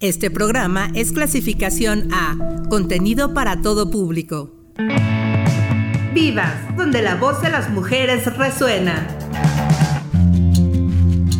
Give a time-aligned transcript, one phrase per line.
[0.00, 2.34] Este programa es clasificación A,
[2.70, 4.50] contenido para todo público.
[6.14, 9.06] Vivas, donde la voz de las mujeres resuena.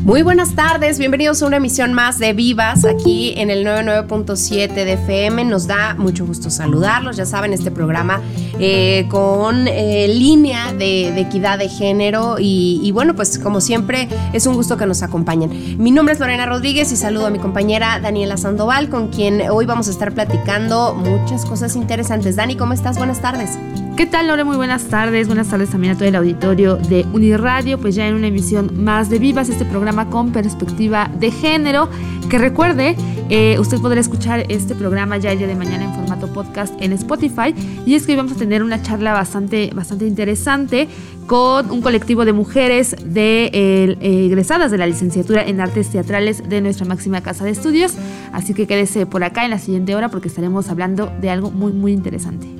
[0.03, 4.93] Muy buenas tardes, bienvenidos a una emisión más de Vivas aquí en el 99.7 de
[4.93, 5.45] FM.
[5.47, 8.21] Nos da mucho gusto saludarlos, ya saben, este programa
[8.61, 14.47] eh, con eh, línea de, equidad de género y, y, bueno, pues como siempre es
[14.47, 15.83] un gusto que nos acompañen.
[15.83, 19.67] Mi nombre es Lorena Rodríguez y saludo a mi compañera Daniela Sandoval con quien hoy
[19.67, 22.37] vamos a estar platicando muchas cosas interesantes.
[22.37, 22.99] Dani, ¿cómo estás?
[22.99, 23.59] Buenas tardes.
[24.01, 24.45] ¿Qué tal, Lore?
[24.45, 25.27] Muy buenas tardes.
[25.27, 29.11] Buenas tardes también a todo el auditorio de Uniradio, pues ya en una emisión más
[29.11, 31.87] de Vivas, este programa con perspectiva de género.
[32.31, 32.97] Que recuerde,
[33.29, 36.95] eh, usted podrá escuchar este programa ya el día de mañana en formato podcast en
[36.95, 37.55] Spotify.
[37.85, 40.89] Y es que hoy vamos a tener una charla bastante, bastante interesante
[41.27, 46.63] con un colectivo de mujeres de, eh, egresadas de la licenciatura en artes teatrales de
[46.63, 47.97] nuestra máxima casa de estudios.
[48.33, 51.75] Así que quédese por acá en la siguiente hora porque estaremos hablando de algo muy,
[51.75, 52.60] muy interesante.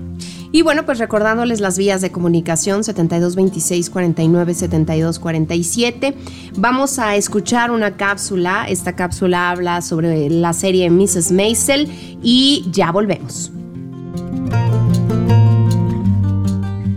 [0.53, 6.15] Y bueno, pues recordándoles las vías de comunicación 7226 49 72 47.
[6.57, 8.67] Vamos a escuchar una cápsula.
[8.69, 11.31] Esta cápsula habla sobre la serie Mrs.
[11.31, 11.89] Maisel
[12.23, 13.53] y ya volvemos.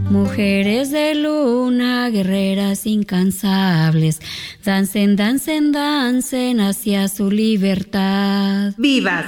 [0.09, 4.19] Mujeres de luna, guerreras incansables,
[4.63, 8.73] dancen, dancen, dancen hacia su libertad.
[8.77, 9.25] ¡Vivas!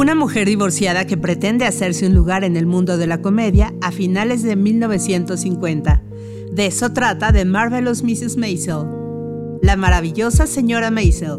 [0.00, 3.92] Una mujer divorciada que pretende hacerse un lugar en el mundo de la comedia a
[3.92, 6.02] finales de 1950.
[6.52, 8.38] De eso trata The Marvelous Mrs.
[8.38, 8.86] Maisel.
[9.60, 11.36] La maravillosa señora Maisel,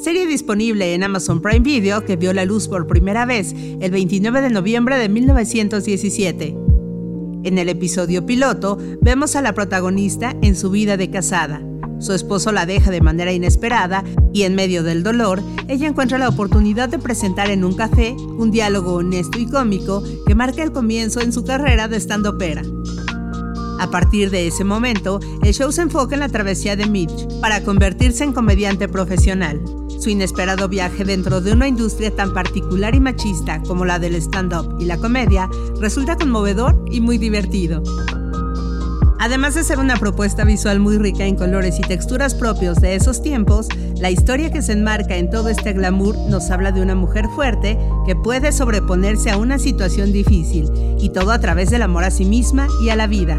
[0.00, 4.42] serie disponible en Amazon Prime Video que vio la luz por primera vez el 29
[4.42, 6.56] de noviembre de 1917.
[7.42, 11.66] En el episodio piloto vemos a la protagonista en su vida de casada,
[12.04, 16.28] su esposo la deja de manera inesperada y en medio del dolor, ella encuentra la
[16.28, 21.20] oportunidad de presentar en un café un diálogo honesto y cómico que marca el comienzo
[21.20, 22.62] en su carrera de estando pera.
[23.80, 27.62] A partir de ese momento, el show se enfoca en la travesía de Mitch para
[27.64, 29.60] convertirse en comediante profesional.
[29.98, 34.76] Su inesperado viaje dentro de una industria tan particular y machista como la del stand-up
[34.78, 35.48] y la comedia
[35.80, 37.82] resulta conmovedor y muy divertido.
[39.24, 43.22] Además de ser una propuesta visual muy rica en colores y texturas propios de esos
[43.22, 47.28] tiempos, la historia que se enmarca en todo este glamour nos habla de una mujer
[47.34, 52.10] fuerte que puede sobreponerse a una situación difícil, y todo a través del amor a
[52.10, 53.38] sí misma y a la vida.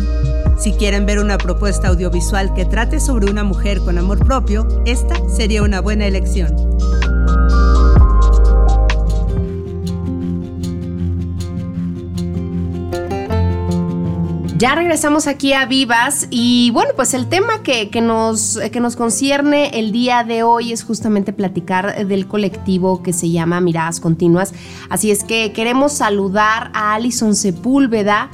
[0.57, 5.13] Si quieren ver una propuesta audiovisual que trate sobre una mujer con amor propio, esta
[5.29, 6.55] sería una buena elección.
[14.57, 19.77] Ya regresamos aquí a Vivas y bueno, pues el tema que, nos, que nos concierne
[19.77, 24.53] el día de hoy es justamente platicar del colectivo que se llama Miradas Continuas.
[24.89, 28.29] Así es que queremos saludar a Alison Sepúlveda.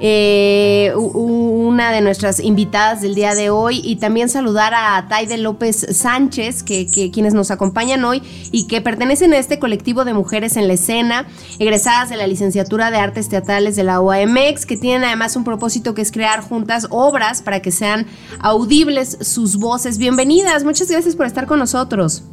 [0.00, 5.86] Eh, una de nuestras invitadas del día de hoy, y también saludar a Taide López
[5.90, 10.68] Sánchez, que, quienes nos acompañan hoy y que pertenecen a este colectivo de mujeres en
[10.68, 11.26] la escena,
[11.58, 15.94] egresadas de la licenciatura de Artes Teatrales de la OAMX, que tienen además un propósito
[15.94, 18.06] que es crear juntas obras para que sean
[18.40, 19.98] audibles sus voces.
[19.98, 22.24] Bienvenidas, muchas gracias por estar con nosotros.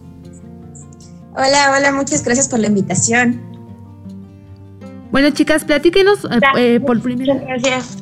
[1.36, 3.49] Hola, hola, muchas gracias por la invitación.
[5.12, 7.97] Bueno, chicas, platíquenos eh, eh, por primera Gracias.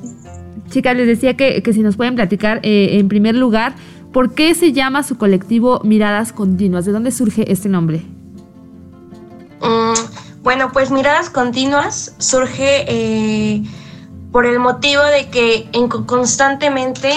[0.69, 3.75] Chicas, les decía que, si nos pueden platicar eh, en primer lugar,
[4.11, 6.85] ¿por qué se llama su colectivo Miradas Continuas?
[6.85, 8.01] ¿De dónde surge este nombre?
[9.61, 13.63] Mm, bueno, pues Miradas Continuas surge
[14.33, 15.69] por el motivo de que
[16.05, 17.09] constantemente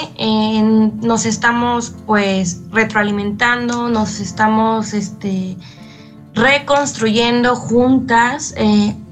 [1.03, 5.56] nos estamos pues retroalimentando, nos estamos este,
[6.34, 8.55] reconstruyendo juntas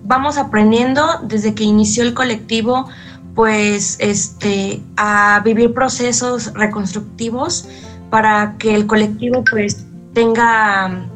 [0.08, 2.88] vamos aprendiendo desde que inició el colectivo
[3.34, 7.68] pues este a vivir procesos reconstructivos
[8.10, 11.06] para que el colectivo pues tenga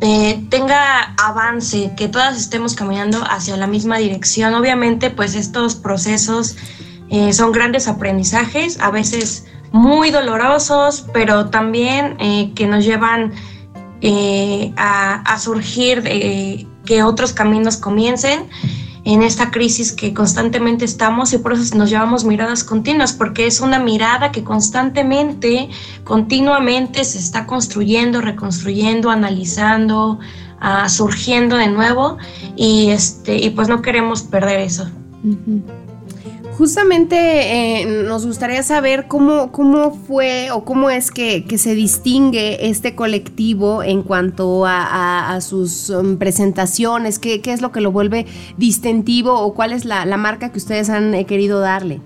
[0.00, 4.52] eh, tenga avance, que todas estemos caminando hacia la misma dirección.
[4.54, 6.56] Obviamente, pues estos procesos
[7.08, 13.32] eh, son grandes aprendizajes, a veces muy dolorosos, pero también eh, que nos llevan
[14.76, 16.02] a, a, surgir
[16.84, 18.48] que otros caminos comiencen
[19.04, 23.60] en esta crisis que constantemente estamos y por eso nos llevamos miradas continuas, porque es
[23.60, 25.68] una mirada que constantemente,
[26.04, 30.20] continuamente se está construyendo, reconstruyendo, analizando,
[30.60, 32.18] uh, surgiendo de nuevo
[32.54, 34.88] y, este, y pues no queremos perder eso.
[36.58, 37.16] Justamente
[37.80, 43.82] eh, nos gustaría saber cómo, cómo fue o cómo es que, se distingue este colectivo
[43.82, 48.26] en cuanto a, sus um, presentaciones, ¿Qué, qué, es lo que lo vuelve
[48.58, 52.00] distintivo o cuál es la, marca que ustedes han eh, querido darle.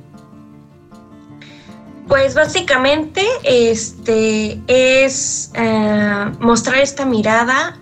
[2.06, 7.78] Pues básicamente este es eh, mostrar esta mirada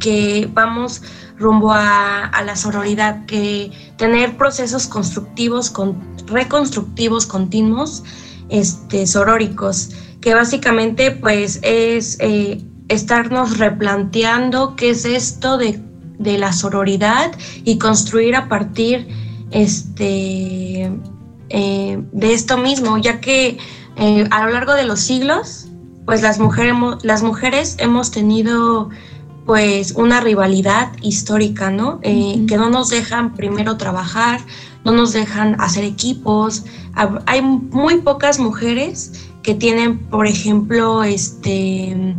[0.00, 1.02] que vamos
[1.40, 8.04] rumbo a, la sororidad, que tener procesos constructivos, con, reconstructivos continuos,
[8.50, 9.90] este, soróricos,
[10.20, 15.80] que básicamente pues es eh, estarnos replanteando qué es esto de,
[16.18, 17.32] la sororidad
[17.64, 19.08] y construir a partir
[19.52, 20.92] este,
[21.48, 23.56] eh, de esto mismo, ya que
[23.96, 25.68] eh, a lo largo de los siglos,
[26.04, 28.90] pues las mujeres, las mujeres hemos tenido
[29.50, 31.98] pues una rivalidad histórica, ¿no?
[32.02, 34.38] Eh, que no nos dejan primero trabajar,
[34.84, 36.66] no nos dejan hacer equipos.
[37.26, 39.10] Hay muy pocas mujeres
[39.42, 42.14] que tienen, por ejemplo, este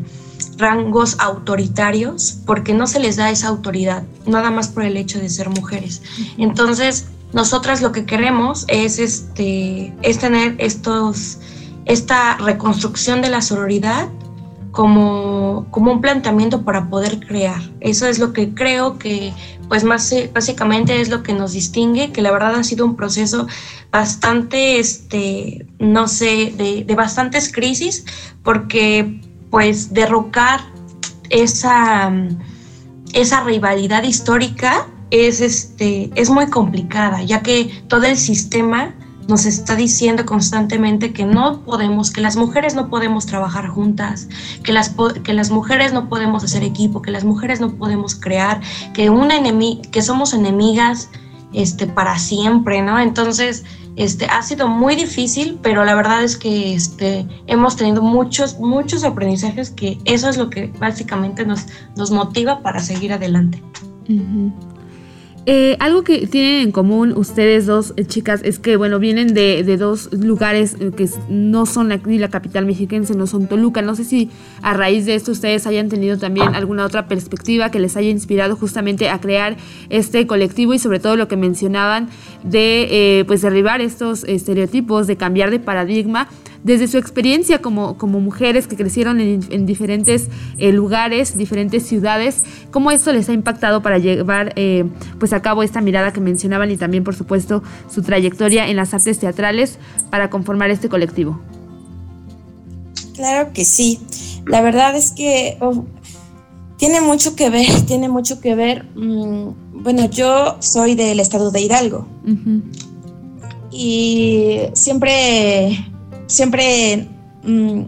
[0.58, 5.30] rangos autoritarios porque no se les da esa autoridad, nada más por el hecho de
[5.30, 6.02] ser mujeres.
[6.38, 11.38] Entonces, nosotras lo que queremos es este es tener estos
[11.86, 14.10] esta reconstrucción de la sororidad
[14.72, 17.62] como, como un planteamiento para poder crear.
[17.80, 19.34] Eso es lo que creo que,
[19.68, 23.48] pues más básicamente es lo que nos distingue, que la verdad ha sido un proceso
[23.92, 28.06] bastante, este, no sé, de, de bastantes crisis,
[28.44, 30.62] porque pues derrocar
[31.30, 32.12] esa,
[33.14, 38.96] esa rivalidad histórica es, este, es muy complicada, ya que todo el sistema
[39.32, 44.28] nos está diciendo constantemente que no podemos, que las mujeres no podemos trabajar juntas,
[44.62, 44.94] que las,
[45.24, 48.60] que las mujeres no podemos hacer equipo, que las mujeres no podemos crear,
[48.94, 49.36] que, una
[49.90, 51.10] que somos enemigas
[51.54, 53.00] este, para siempre, ¿no?
[53.00, 53.64] Entonces,
[53.96, 59.06] este, ha sido muy difícil, pero la verdad es que este, hemos tenido muchos, muchos
[59.06, 63.64] aprendizajes que eso es lo que básicamente nos, nos motiva para seguir adelante.
[65.48, 69.64] Eh, algo que tienen en común ustedes dos eh, chicas es que, bueno, vienen de,
[69.76, 73.82] dos lugares eh, que no son aquí la capital mexiquense, no son Toluca.
[73.82, 74.30] No sé si
[74.62, 78.56] a raíz de esto ustedes hayan tenido también alguna otra perspectiva que les haya inspirado
[78.56, 79.58] justamente a crear
[79.90, 82.10] este colectivo y sobre todo lo que mencionaban
[82.44, 86.28] de, pues, derribar estos estereotipos, de cambiar de paradigma
[86.64, 90.28] desde su experiencia como, como mujeres que crecieron en, diferentes
[90.58, 94.86] eh, lugares, diferentes ciudades, cómo esto les ha impactado para llevar eh,
[95.20, 97.64] pues a cabo esta mirada que mencionaban y también por supuesto
[97.94, 99.80] su trayectoria en las artes teatrales
[100.10, 101.40] para conformar este colectivo.
[103.16, 104.00] Claro que sí.
[104.46, 105.86] La verdad es que oh,
[106.78, 108.86] tiene mucho que ver, tiene mucho que ver.
[108.96, 112.08] Mm, bueno, yo soy del estado de Hidalgo.
[113.72, 115.92] Y siempre
[116.32, 117.08] siempre
[117.44, 117.82] mm,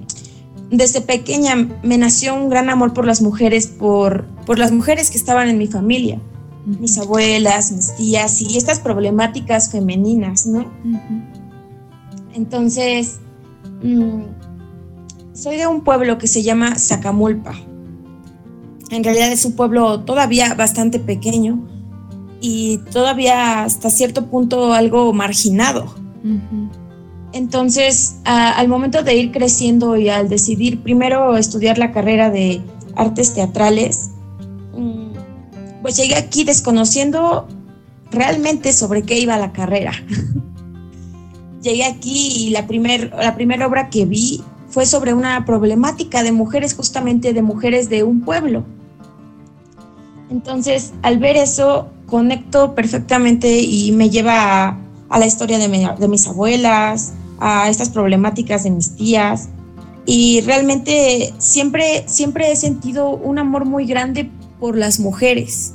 [0.69, 5.17] desde pequeña me nació un gran amor por las mujeres, por, por las mujeres que
[5.17, 6.19] estaban en mi familia,
[6.65, 10.65] mis abuelas, mis tías y estas problemáticas femeninas, ¿no?
[12.33, 13.19] Entonces,
[13.83, 14.21] mm,
[15.33, 17.53] soy de un pueblo que se llama Zacamulpa.
[18.89, 21.67] En realidad es un pueblo todavía bastante pequeño
[22.41, 25.95] y todavía hasta cierto punto algo marginado.
[27.33, 32.61] Entonces, al momento de ir creciendo y al decidir primero estudiar la carrera de
[32.95, 34.11] artes teatrales,
[34.77, 37.47] mm, pues llegué aquí desconociendo
[38.11, 39.93] realmente sobre qué iba la carrera.
[41.63, 46.31] llegué aquí y la primera la primer obra que vi fue sobre una problemática de
[46.31, 48.63] mujeres, justamente de mujeres de un pueblo.
[50.29, 54.77] Entonces, al ver eso, conecto perfectamente y me lleva
[55.09, 57.13] a, la historia de mis abuelas,
[57.43, 59.49] a estas problemáticas de mis tías.
[60.05, 65.73] Y realmente siempre, siempre he sentido un amor muy grande por las mujeres.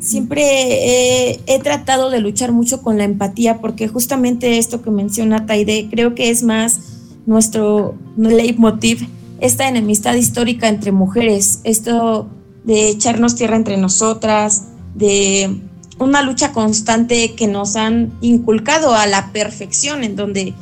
[0.00, 5.88] Siempre he, tratado de luchar mucho con la empatía porque justamente esto que menciona Taide
[5.90, 6.78] creo que es más
[7.26, 9.06] nuestro leitmotiv,
[9.40, 12.28] esta enemistad histórica entre mujeres, esto
[12.64, 15.60] de echarnos tierra entre nosotras, de
[15.98, 20.54] una lucha constante que nos han inculcado a la perfección, en donde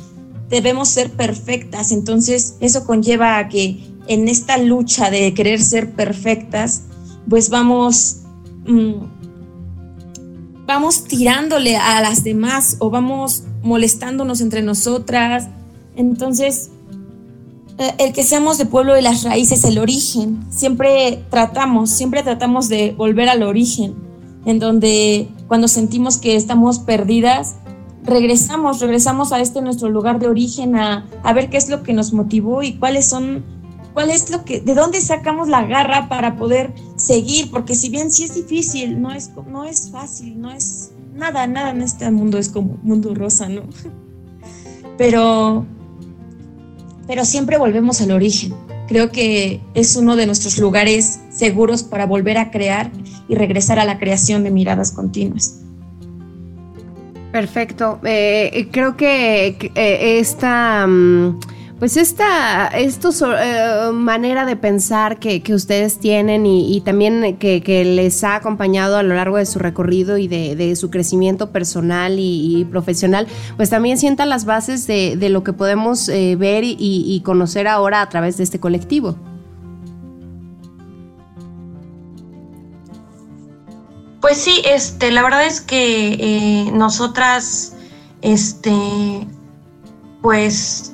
[0.49, 1.91] debemos ser perfectas.
[1.91, 6.83] Entonces, eso conlleva a que en esta lucha de querer ser perfectas,
[7.27, 8.17] pues vamos,
[8.67, 8.93] mm,
[10.65, 15.47] vamos tirándole a las demás o vamos molestándonos entre nosotras.
[15.95, 16.69] Entonces,
[17.79, 22.69] eh, el que seamos de pueblo de las raíces, el origen, siempre tratamos, siempre tratamos
[22.69, 24.12] de volver al origen
[24.45, 27.55] en donde cuando sentimos que estamos perdidas,
[28.03, 31.93] regresamos, regresamos a este nuestro lugar de origen, a, a ver qué es lo que
[31.93, 33.43] nos motivó y cuáles son
[33.93, 38.11] cuál es lo que, de dónde sacamos la garra para poder seguir, porque si bien
[38.11, 42.37] sí es difícil, no es, no es fácil, no es nada, nada en este mundo
[42.37, 43.63] es como mundo rosa, ¿no?
[44.95, 45.65] Pero,
[47.07, 48.53] pero siempre volvemos al origen.
[48.87, 52.91] Creo que es uno de nuestros lugares seguros para volver a crear
[53.27, 55.59] y regresar a la creación de miradas continuas.
[57.31, 57.99] Perfecto.
[58.03, 60.85] Eh, creo que eh, esta...
[60.87, 61.39] Mm,
[61.83, 63.09] pues esta, esta
[63.41, 69.15] eh, manera de pensar que, ustedes tienen y, también que, les ha acompañado a lo
[69.15, 74.45] largo de su recorrido y de, su crecimiento personal y, profesional, pues también sientan las
[74.45, 79.17] bases de, lo que podemos eh, ver y, conocer ahora a través de este colectivo.
[84.21, 87.75] Pues sí, este, la verdad es que eh, nosotras,
[88.21, 88.71] este,
[90.21, 90.92] pues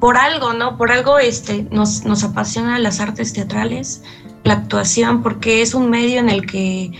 [0.00, 0.76] por algo, ¿no?
[0.78, 4.02] Por algo este, nos, nos apasionan las artes teatrales,
[4.44, 6.90] la actuación, porque es un medio en el que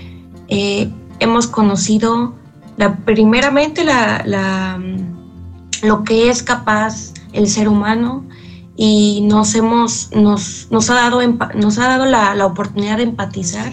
[0.49, 2.35] eh, hemos conocido
[3.04, 8.25] primeramente la, mm, lo que es capaz el ser humano
[8.76, 11.21] y nos hemos nos, nos ha dado
[11.54, 13.73] nos ha dado la, la, oportunidad de empatizar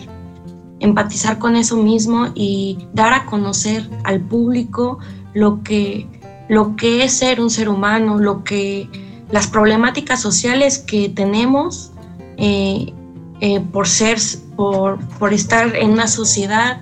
[0.80, 5.00] empatizar con eso mismo y dar a conocer al público
[5.34, 6.08] lo que
[6.50, 8.90] lo que es ser un ser humano lo que
[9.32, 11.92] las problemáticas sociales que tenemos
[12.38, 12.94] eh,
[13.42, 14.18] eh, por ser,
[14.56, 15.00] por,
[15.32, 16.82] estar en una sociedad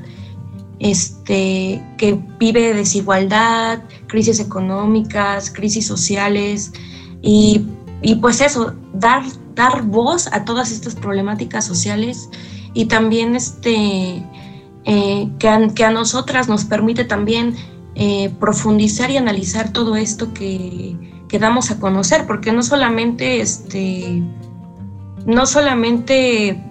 [0.79, 6.71] este, que vive desigualdad, crisis económicas, crisis sociales
[7.21, 7.65] y,
[8.01, 9.23] y, pues eso, dar,
[9.55, 12.29] dar voz a todas estas problemáticas sociales
[12.73, 14.23] y también este,
[14.85, 17.55] eh, que, a, nosotras nos permite también
[18.41, 20.97] profundizar y analizar todo esto que,
[21.35, 24.23] que damos a conocer, porque no solamente este,
[25.25, 26.63] no solamente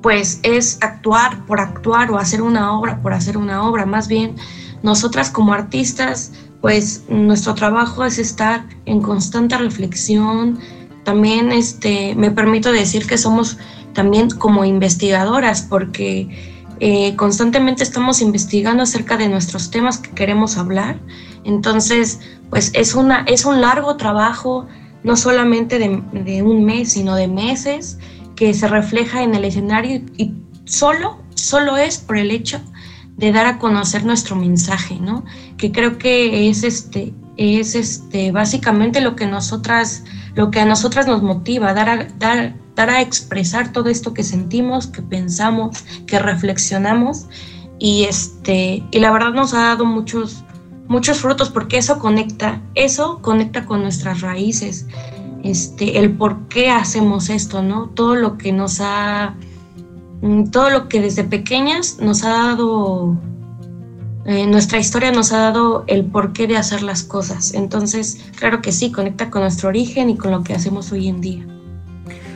[0.00, 4.34] pues es actuar por actuar o hacer una obra por hacer una obra, más bien
[4.82, 10.58] nosotras como artistas, pues nuestro trabajo es estar en constante reflexión.
[11.04, 13.58] También este, me permito decir que somos
[13.92, 20.98] también como investigadoras, porque eh, constantemente estamos investigando acerca de nuestros temas que queremos hablar.
[21.44, 22.18] Entonces,
[22.50, 24.66] pues es, una, es un largo trabajo,
[25.04, 28.00] no solamente de, un mes, sino de meses,
[28.34, 30.34] que se refleja en el escenario y
[30.64, 32.60] solo, solo es por el hecho
[33.16, 35.24] de dar a conocer nuestro mensaje, ¿no?
[35.58, 40.02] Que creo que es este, es este, básicamente lo que nosotras,
[40.34, 44.86] lo que a nosotras nos motiva, dar a, dar, a expresar todo esto que sentimos,
[44.86, 47.26] que pensamos, que reflexionamos,
[47.78, 50.44] y este, y la verdad nos ha dado muchos,
[50.88, 54.86] muchos frutos porque eso conecta, eso conecta con nuestras raíces,
[55.42, 57.88] este, el por qué hacemos esto, ¿no?
[57.88, 59.34] Todo lo que nos ha,
[60.22, 63.16] mm, todo lo que desde pequeñas nos ha dado,
[64.26, 67.52] eh, nuestra historia nos ha dado el porqué de hacer las cosas.
[67.54, 71.20] Entonces, claro que sí, conecta con nuestro origen y con lo que hacemos hoy en
[71.20, 71.51] día.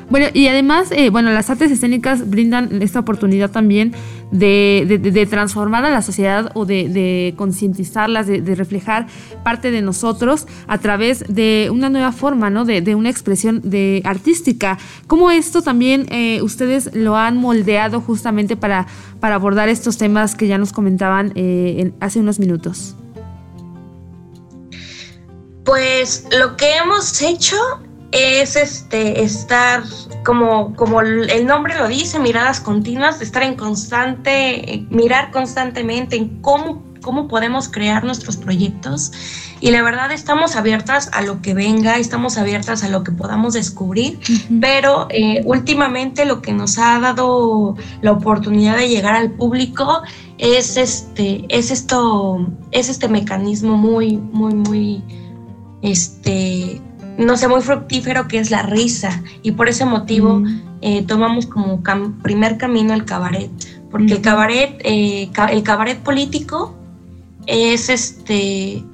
[0.09, 3.93] Bueno, y además, eh, bueno, las artes escénicas brindan esta oportunidad también
[4.31, 9.09] de, transformar a la sociedad o de, concientizarlas, de, reflejar
[9.43, 12.65] parte de nosotros a través de una nueva forma, ¿no?
[12.65, 14.79] De, una expresión de artística.
[15.09, 18.87] ¿Cómo esto también eh, ustedes lo han moldeado justamente para,
[19.19, 22.95] para abordar estos temas que ya nos comentaban eh, hace unos minutos?
[25.65, 27.57] Pues lo que hemos hecho
[28.13, 29.83] es este estar
[30.25, 36.83] como, como el nombre lo dice, miradas continuas, estar en constante, mirar constantemente en cómo,
[37.03, 39.13] cómo podemos crear nuestros proyectos.
[39.61, 43.55] Y la verdad estamos abiertas a lo que venga, estamos abiertas a lo que podamos
[43.55, 44.19] descubrir,
[44.61, 50.03] pero eh, últimamente lo que nos ha dado la oportunidad de llegar al público
[50.39, 55.03] es este, es esto, es este mecanismo muy, muy, muy,
[55.81, 56.83] este,
[57.19, 59.23] no sé, muy fructífero que es la risa.
[59.43, 60.63] Y por ese motivo mm.
[60.83, 61.83] eh, tomamos como
[62.23, 63.51] primer camino el cabaret,
[63.91, 66.75] porque el cabaret, eh, el cabaret político
[67.47, 68.85] es este,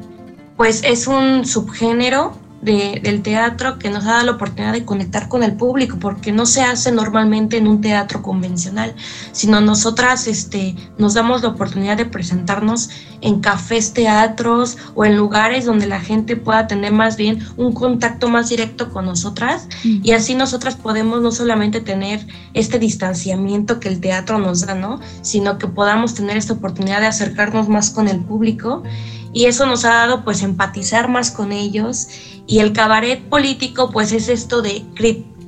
[0.57, 5.43] pues es un subgénero del teatro que nos ha dado la oportunidad de conectar con
[5.43, 8.95] el público, porque no se hace normalmente en un teatro convencional,
[9.33, 12.91] sino nosotras este, nos damos la oportunidad de presentarnos
[13.21, 18.29] en cafés, teatros o en lugares donde la gente pueda tener más bien un contacto
[18.29, 19.69] más directo con nosotras.
[19.83, 25.01] Y así nosotras podemos no solamente tener este distanciamiento que el teatro nos da, ¿no?
[25.23, 28.83] sino que podamos tener esta oportunidad de acercarnos más con el público.
[29.33, 32.09] Y eso nos ha dado pues empatizar más con ellos
[32.47, 34.85] y el cabaret político pues es esto de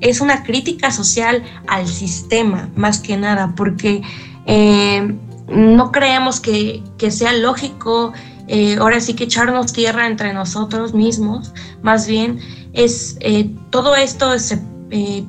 [0.00, 4.02] es una crítica social al sistema más que nada porque
[4.46, 5.14] eh,
[5.48, 8.12] no creemos que, sea lógico
[8.48, 12.38] eh, ahora sí que echarnos tierra entre nosotros mismos más bien
[12.72, 14.34] es eh, todo esto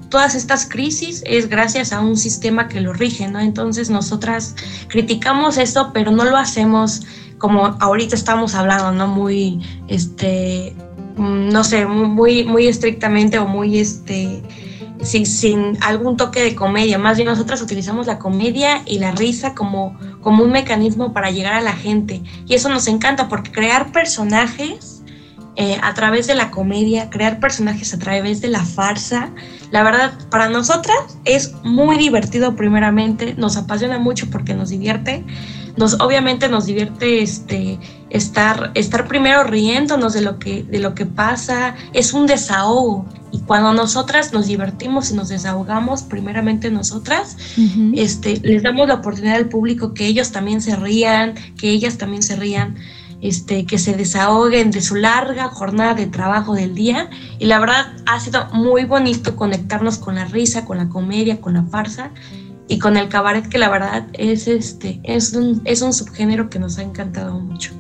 [0.10, 3.40] todas estas crisis es gracias a un sistema que lo rige, ¿no?
[3.40, 4.56] Entonces nosotras
[4.90, 7.02] criticamos esto, pero no lo hacemos
[7.38, 9.08] como ahorita estamos hablando, ¿no?
[9.08, 10.76] Muy, este,
[11.18, 14.42] no sé, muy, muy estrictamente o muy, este,
[15.02, 16.98] sin, sin, algún toque de comedia.
[16.98, 21.54] Más bien nosotras utilizamos la comedia y la risa como, como un mecanismo para llegar
[21.54, 22.22] a la gente.
[22.48, 25.04] Y eso nos encanta porque crear personajes
[25.58, 29.32] eh, a través de la comedia, crear personajes a través de la farsa,
[29.72, 35.24] la verdad, para nosotras es muy divertido primeramente, nos apasiona mucho porque nos divierte
[35.78, 37.80] nos obviamente nos divierte este
[38.10, 41.76] estar estar primero riéndonos de lo que de lo que pasa.
[41.94, 43.06] Es un desahogo.
[43.32, 47.36] Y cuando nosotras nos divertimos y nos desahogamos primeramente nosotras
[47.94, 52.24] este les damos la oportunidad al público que ellos también se rían que ellas también
[52.24, 52.76] se rían
[53.22, 57.10] este, que se desahoguen de su larga jornada de trabajo del día.
[57.40, 61.56] Y la verdad ha sido muy bonito conectarnos con la risa, con la comedia, con
[61.56, 62.12] la farsa
[62.68, 66.60] y con el cabaret que la verdad es este es un, es un subgénero que
[66.60, 67.72] nos ha encantado mucho.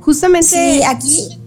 [0.00, 1.38] Justamente sí, aquí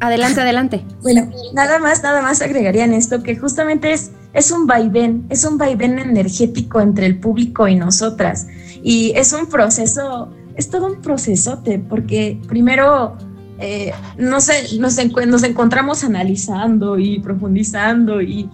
[0.00, 0.84] adelante, adelante.
[1.02, 5.44] Bueno, nada más, nada más agregaría en esto que justamente es es un vaivén, es
[5.44, 8.46] un vaivén energético entre el público y nosotras
[8.82, 13.16] y es un proceso, es todo un procesote porque primero
[13.60, 18.48] eh, no sé, nos, nos encontramos analizando y profundizando y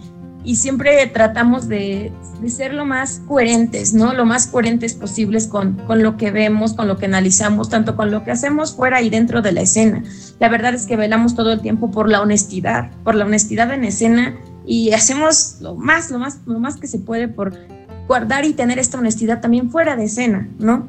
[0.44, 2.12] y siempre tratamos de,
[2.46, 4.12] ser lo más coherentes, ¿no?
[4.12, 8.10] Lo más coherentes posibles con, con, lo que vemos, con lo que analizamos, tanto con
[8.10, 10.04] lo que hacemos fuera y dentro de la escena.
[10.38, 13.84] La verdad es que velamos todo el tiempo por la honestidad, por la honestidad en
[13.84, 14.36] escena
[14.66, 17.58] y hacemos lo más, lo más, lo más que se puede por
[18.06, 20.88] guardar y tener esta honestidad también fuera de escena, ¿no?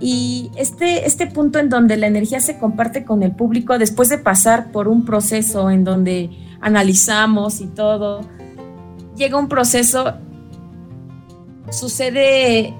[0.00, 4.18] Y este, este punto en donde la energía se comparte con el público después de
[4.18, 8.22] pasar por un proceso en donde analizamos y todo,
[9.22, 10.14] llega un proceso,
[11.70, 12.74] sucede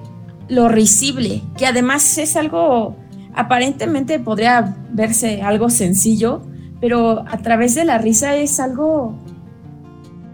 [0.49, 2.97] lo risible, que además es algo,
[3.33, 6.41] aparentemente podría verse algo sencillo,
[6.81, 9.15] pero a través de la risa es algo,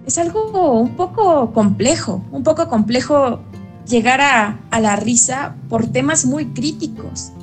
[0.07, 3.41] es algo un poco complejo, un poco complejo
[3.87, 7.33] llegar a, la risa por temas muy críticos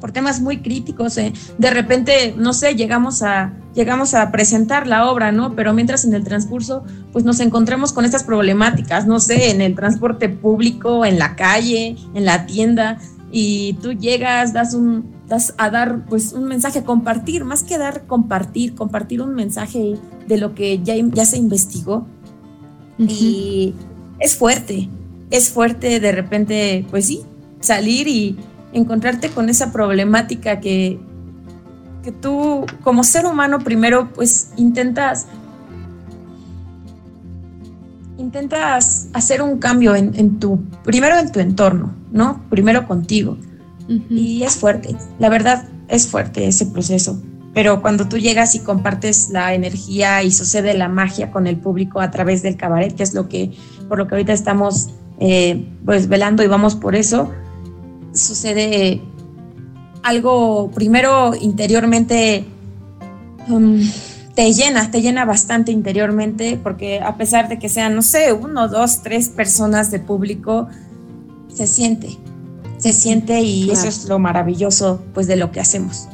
[0.00, 1.18] por temas muy críticos.
[1.18, 1.32] Eh.
[1.58, 5.54] De repente, no sé, llegamos a, llegamos a presentar la obra, ¿no?
[5.54, 9.74] Pero mientras en el transcurso, pues nos encontramos con estas problemáticas, no sé, en el
[9.74, 12.98] transporte público, en la calle, en la tienda,
[13.30, 18.06] y tú llegas, das un, das a dar pues un mensaje, compartir, más que dar
[18.06, 22.06] compartir, compartir un mensaje de lo que ya, ya se investigó.
[22.98, 23.74] Y
[24.18, 24.88] es fuerte,
[25.30, 27.22] es fuerte de repente, pues sí,
[27.60, 28.36] salir y
[28.72, 30.98] encontrarte con esa problemática que,
[32.08, 35.26] que tú como ser humano primero pues intentas
[38.16, 43.36] intentas hacer un cambio en, tu primero en tu entorno no primero contigo.
[44.08, 47.22] Y es fuerte la verdad es fuerte ese proceso.
[47.52, 52.00] Pero cuando tú llegas y compartes la energía y sucede la magia con el público
[52.00, 53.52] a través del cabaret que es lo que
[53.86, 54.88] por lo que ahorita estamos
[55.20, 57.30] eh, pues velando y vamos por eso
[58.14, 59.02] sucede
[60.08, 62.44] algo primero interiormente
[63.48, 63.80] um,
[64.34, 68.68] te llena, te llena bastante interiormente porque a pesar de que sean, no sé, uno,
[68.68, 70.68] dos, tres personas de público,
[71.52, 72.16] se siente,
[72.78, 76.08] se siente y eso es lo maravilloso pues de lo que hacemos.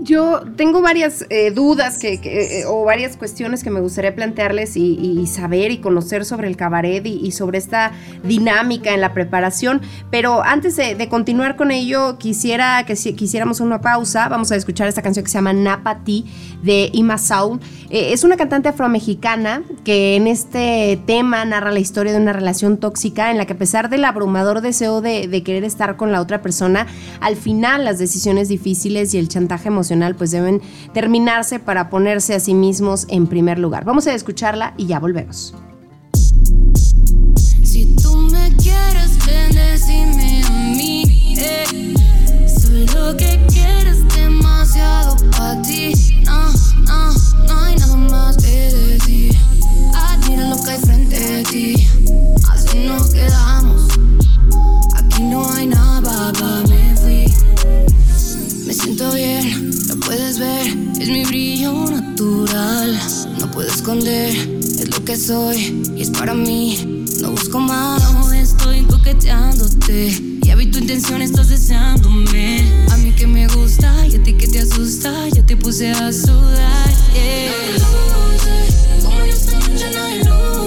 [0.00, 5.26] Yo tengo varias eh, dudas que, eh, o varias cuestiones que me gustaría plantearles y,
[5.26, 7.92] saber y conocer sobre el cabaret y, sobre esta
[8.24, 13.80] dinámica en la preparación, pero antes de, continuar con ello quisiera que si, quisiéramos una
[13.80, 16.24] pausa, vamos a escuchar esta canción que se llama Napati
[16.62, 17.60] de Ima Sound.
[17.90, 22.78] Eh, es una cantante afromexicana que en este tema narra la historia de una relación
[22.78, 26.22] tóxica en la que a pesar del abrumador deseo de, de querer estar con la
[26.22, 26.86] otra persona,
[27.20, 30.62] al final las decisiones difíciles y el chantaje emocional pues deben
[30.94, 33.84] terminarse para ponerse a sí mismos en primer lugar.
[33.84, 35.54] Vamos a escucharla y ya volvemos.
[37.62, 41.34] Si tú me quieres, ven, a mí.
[41.38, 41.94] Eh.
[42.48, 45.92] Soy lo que quieres demasiado para ti.
[46.24, 46.48] No,
[46.86, 47.12] no,
[47.46, 49.36] no hay nada más que decir.
[49.94, 51.88] Admira lo que hay frente a ti.
[52.50, 53.77] Así nos quedamos.
[55.38, 56.32] No hay nada,
[56.68, 57.24] me fui.
[58.66, 59.70] Me siento bien
[60.10, 62.98] Es mi brillo natural,
[63.38, 67.04] no puedo esconder, es lo que soy y es para mí.
[67.20, 70.40] No busco más, no estoy coqueteándote.
[70.42, 72.64] Ya vi tu intención, estás deseándome.
[72.90, 76.12] A mí que me gusta y a ti que te asusta, ya te puse a
[76.12, 76.90] sudar.
[77.14, 77.78] Yeah.
[79.04, 80.57] Como yo esta noche nadie luce.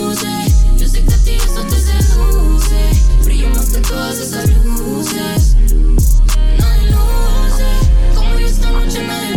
[3.72, 5.56] Brillo más que todas esas luces.
[6.60, 7.66] Nadie luce.
[8.16, 9.31] Como yo esta noche nadie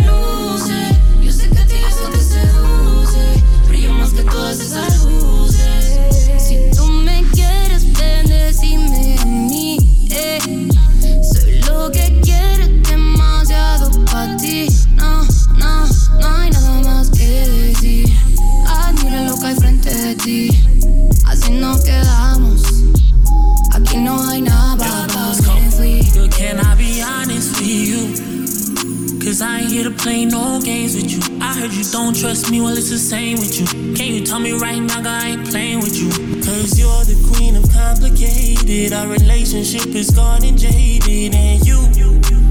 [29.75, 31.19] here to play no games with you.
[31.41, 33.67] I heard you don't trust me, well, it's the same with you.
[33.93, 36.07] Can you tell me right now, girl, I ain't playing with you?
[36.39, 38.93] Cause you're the queen of complicated.
[38.93, 41.35] Our relationship is gone and jaded.
[41.35, 41.75] And you,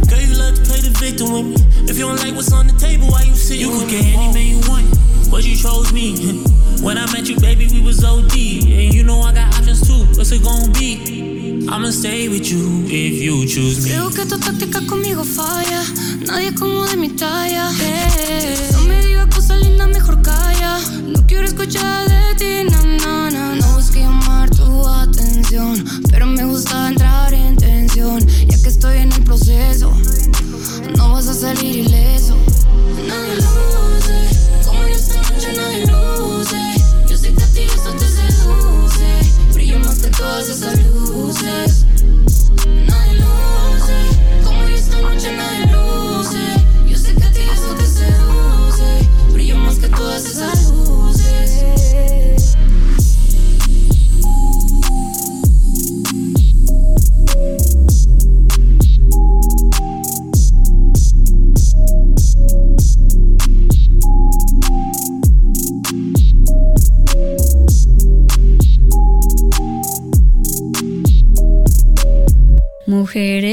[0.04, 1.56] girl, you love to play the victim with me.
[1.88, 3.56] If you don't like what's on the table, why you sit?
[3.56, 4.84] You could get any man you want,
[5.30, 6.44] but you chose me.
[6.84, 8.36] When I met you, baby, we was OD.
[8.36, 10.04] And you know I got options too.
[10.18, 11.23] What's it gonna be?
[11.68, 13.90] I'ma stay with you if you choose me.
[13.90, 15.82] Creo que tu táctica conmigo falla.
[16.26, 17.70] Nadie como de mi talla.
[17.80, 20.78] Eh, No me digas cosas lindas, mejor calla.
[21.06, 22.70] No quiero escuchar de ti,
[23.04, 25.84] no, no, busque llamar tu atención.
[26.10, 28.20] Pero me gusta entrar en tensión.
[28.48, 29.92] Ya que estoy en el proceso,
[30.96, 32.36] no vas a salir ileso.
[33.08, 34.66] Nadie luce.
[34.66, 36.13] Como yo esta noche nadie.
[40.16, 41.86] Todas esas luces.
[42.66, 45.63] Nadie luce, como esta noche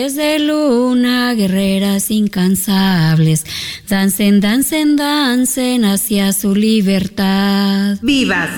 [0.01, 3.45] De luna, guerreras incansables,
[3.87, 7.99] dancen, dancen, dancen hacia su libertad.
[8.01, 8.49] ¡Vivas!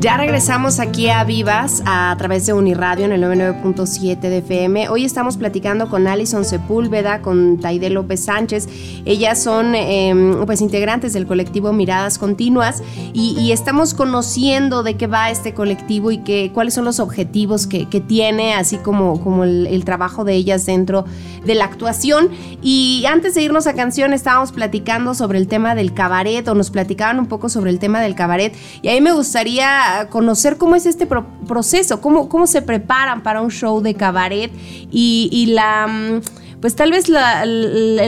[0.00, 4.88] Ya regresamos aquí a Vivas a través de Uniradio en el 99.7 de FM.
[4.88, 8.66] Hoy estamos platicando con Alison Sepúlveda, con Taide López Sánchez.
[9.04, 12.82] Ellas son eh, pues integrantes del colectivo Miradas Continuas
[13.12, 17.86] y, estamos conociendo de qué va este colectivo y que, cuáles son los objetivos que,
[17.86, 21.04] que tiene, así como, como el, el, trabajo de ellas dentro
[21.44, 22.30] de la actuación.
[22.62, 26.70] Y antes de irnos a canción estábamos platicando sobre el tema del cabaret o nos
[26.70, 30.86] platicaban un poco sobre el tema del cabaret y ahí me gustaría conocer cómo es
[30.86, 34.50] este pro proceso, cómo, cómo se preparan para un show de cabaret
[34.90, 36.20] y, y la
[36.60, 38.06] pues tal vez la, la,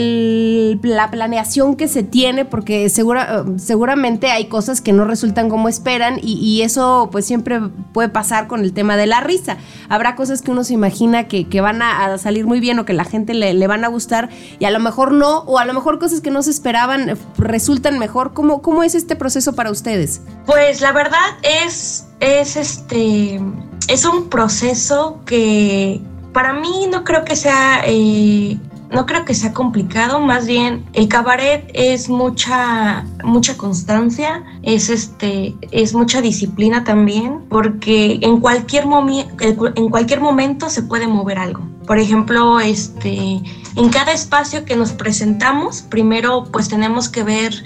[0.83, 6.19] la, planeación que se tiene, porque segura, seguramente hay cosas que no resultan como esperan
[6.23, 7.61] y, y, eso pues siempre
[7.93, 9.57] puede pasar con el tema de la risa.
[9.89, 12.85] Habrá cosas que uno se imagina que, que van a, a, salir muy bien o
[12.85, 15.65] que la gente le, le, van a gustar y a lo mejor no, o a
[15.65, 18.35] lo mejor cosas que no se esperaban resultan mejor.
[18.35, 20.21] ¿Cómo, cómo es este proceso para ustedes?
[20.45, 21.19] Pues la verdad
[21.65, 23.41] es, es este,
[23.89, 28.59] es un proceso que para mí no creo que sea eh,
[28.93, 35.55] no creo que sea complicado más bien el cabaret es mucha mucha constancia es este
[35.71, 41.63] es mucha disciplina también porque en cualquier en cualquier momento se puede mover algo.
[41.87, 43.41] Por ejemplo este
[43.75, 47.65] en cada espacio que nos presentamos primero pues tenemos que ver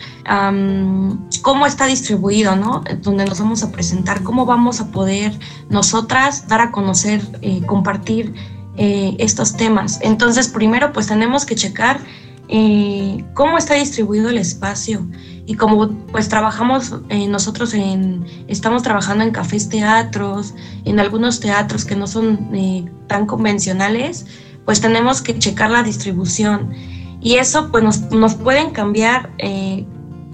[1.43, 5.37] cómo está distribuido no donde nos vamos a presentar cómo vamos a poder
[5.69, 9.99] nosotras dar a conocer eh, compartir eh, estos temas.
[10.03, 12.01] Entonces, primero, pues tenemos que checar
[12.49, 15.05] eh, cómo está distribuido el espacio
[15.47, 21.85] y como pues trabajamos eh, nosotros en, estamos trabajando en cafés teatros, en algunos teatros
[21.85, 24.27] que no son eh, tan convencionales,
[24.65, 26.73] pues tenemos que checar la distribución
[27.21, 29.33] y eso pues nos, pueden cambiar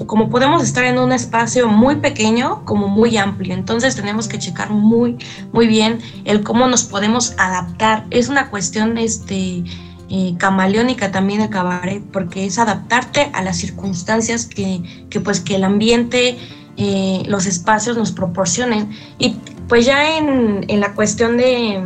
[0.06, 4.70] como podemos estar en un espacio muy pequeño como muy amplio, entonces tenemos que checar
[4.70, 5.18] muy,
[5.52, 8.06] muy bien el cómo nos podemos adaptar.
[8.10, 9.64] Es una cuestión este,
[10.08, 15.56] eh, camaleónica también el cabaret, porque es adaptarte a las circunstancias que, que pues que
[15.56, 16.38] el ambiente,
[16.76, 18.90] eh, los espacios nos proporcionen.
[19.18, 19.36] Y
[19.68, 21.82] pues ya en, en la cuestión de,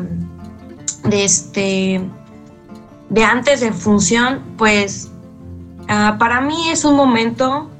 [1.05, 2.01] de este
[3.09, 5.11] de antes de función, pues
[5.89, 7.71] ah, para mí es un momento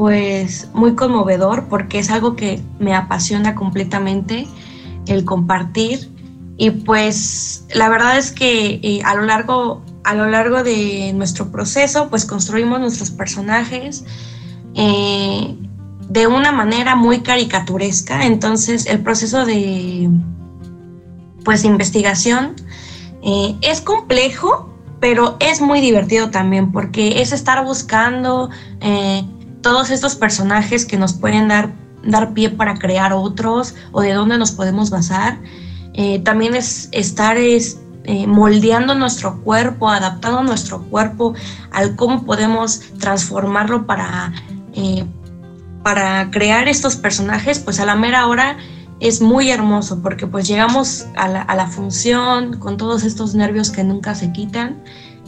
[0.00, 4.48] pues muy conmovedor porque es algo que me apasiona completamente
[5.06, 6.10] el compartir.
[6.56, 11.52] Y pues la verdad es que eh, a lo largo a lo largo de nuestro
[11.52, 14.04] proceso pues construimos nuestros personajes
[14.74, 15.54] eh,
[16.08, 18.24] de una manera muy caricaturesca.
[18.24, 20.08] Entonces el proceso de
[21.44, 22.56] pues investigación
[23.22, 24.66] eh, es complejo
[24.98, 28.48] pero es muy divertido también porque es estar buscando
[29.62, 34.38] todos estos personajes que nos pueden dar, dar pie para crear otros o de dónde
[34.38, 35.38] nos podemos basar.
[35.94, 41.34] Eh, también es estar es, eh, moldeando nuestro cuerpo, adaptando nuestro cuerpo
[41.70, 44.32] al cómo podemos transformarlo para,
[44.74, 45.04] eh,
[45.82, 48.56] para crear estos personajes, pues a la mera hora
[49.00, 53.70] es muy hermoso porque pues llegamos a la, a la función con todos estos nervios
[53.70, 54.82] que nunca se quitan.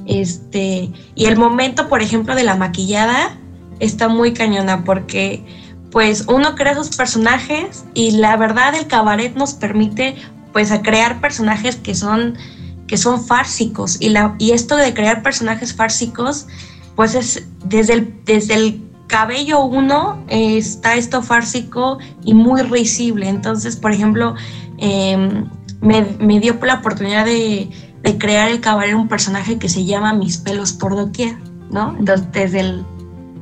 [0.06, 3.38] Este, y el momento, por ejemplo, de la maquillada,
[3.82, 5.44] está muy cañona porque
[5.90, 10.14] pues uno crea sus personajes y la verdad el cabaret nos permite
[10.52, 12.38] pues a crear personajes que son
[12.86, 14.00] que son fársicos.
[14.00, 16.46] Y la y esto de crear personajes fársicos
[16.94, 23.28] pues es desde el desde el cabello uno está esto fársico y muy risible.
[23.28, 24.36] Entonces por ejemplo
[24.78, 27.68] em, me, me, dio la oportunidad de,
[28.02, 31.36] de crear el cabaret un personaje que se llama mis pelos por doquier
[31.72, 32.84] no entonces desde el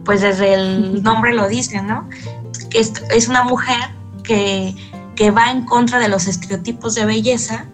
[0.05, 2.09] pues desde el nombre lo dice, ¿no?
[2.73, 3.79] Es, es una mujer
[4.23, 4.75] que,
[5.17, 7.67] que, va en contra de los estereotipos de belleza,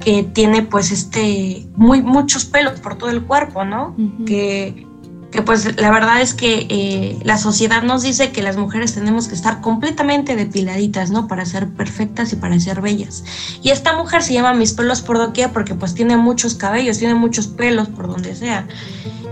[0.00, 3.96] que tiene pues este, muy, muchos pelos por todo el cuerpo, ¿no?
[4.26, 4.86] que,
[5.32, 9.28] que pues la verdad es que eh, la sociedad nos dice que las mujeres tenemos
[9.28, 11.26] que estar completamente depiladitas, ¿no?
[11.26, 13.24] Para ser perfectas y para ser bellas.
[13.62, 17.14] Y esta mujer se llama mis pelos por doquier porque pues tiene muchos cabellos, tiene
[17.14, 18.68] muchos pelos por donde sea.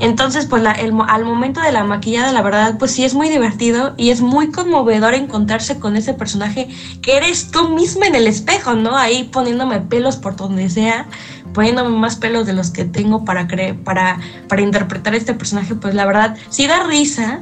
[0.01, 4.09] Entonces, pues al momento de la maquillada, la verdad, pues sí es muy divertido y
[4.09, 6.69] es muy conmovedor encontrarse con ese personaje
[7.03, 8.97] que eres tú misma en el espejo, ¿no?
[8.97, 11.07] Ahí poniéndome pelos por donde sea
[11.53, 13.49] poniéndome más pelos de los que tengo para,
[13.85, 17.41] para, para interpretar este personaje, pues la verdad sí da risa,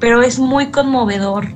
[0.00, 1.48] pero es muy conmovedor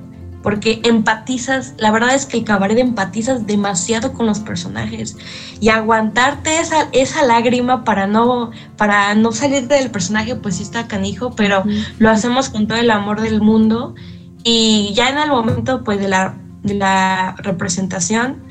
[0.43, 5.17] porque empatizas, la verdad es que el cabaret empatizas demasiado con los personajes
[5.61, 10.89] y aguantarte esa, esa lágrima para no, para no salirte del personaje, pues sí está
[10.89, 11.65] canijo, pero
[11.99, 13.95] lo hacemos con todo el amor del mundo
[14.43, 18.43] y ya en el momento pues de la, de la representación,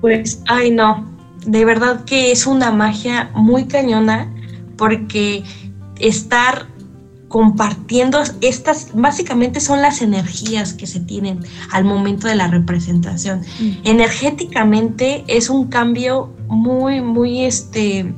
[0.00, 4.32] pues, ay no, de verdad que es una magia muy cañona
[4.76, 5.44] porque
[5.98, 6.66] estar
[7.28, 13.42] compartiendo estas, básicamente son las energías que se tienen al momento de la representación.
[13.84, 18.14] Energéticamente es un cambio muy, muy, este,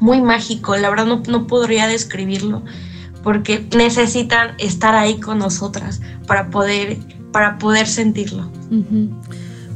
[0.00, 0.76] muy mágico.
[0.76, 2.62] La verdad no, no podría describirlo
[3.22, 6.98] porque necesitan estar ahí con nosotras para poder,
[7.32, 8.50] para poder sentirlo.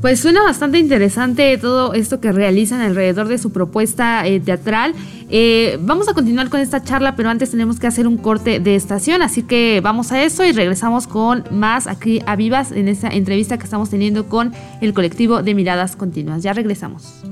[0.01, 4.95] Pues suena bastante interesante todo esto que realizan alrededor de su propuesta eh, teatral.
[5.29, 8.77] Eh, vamos a continuar con esta charla, pero antes tenemos que hacer un corte de
[8.77, 13.09] estación, así que vamos a eso y regresamos con más aquí a Vivas en esta
[13.09, 16.43] entrevista que estamos teniendo con el colectivo de Miradas Continuas.
[16.43, 17.23] Ya regresamos.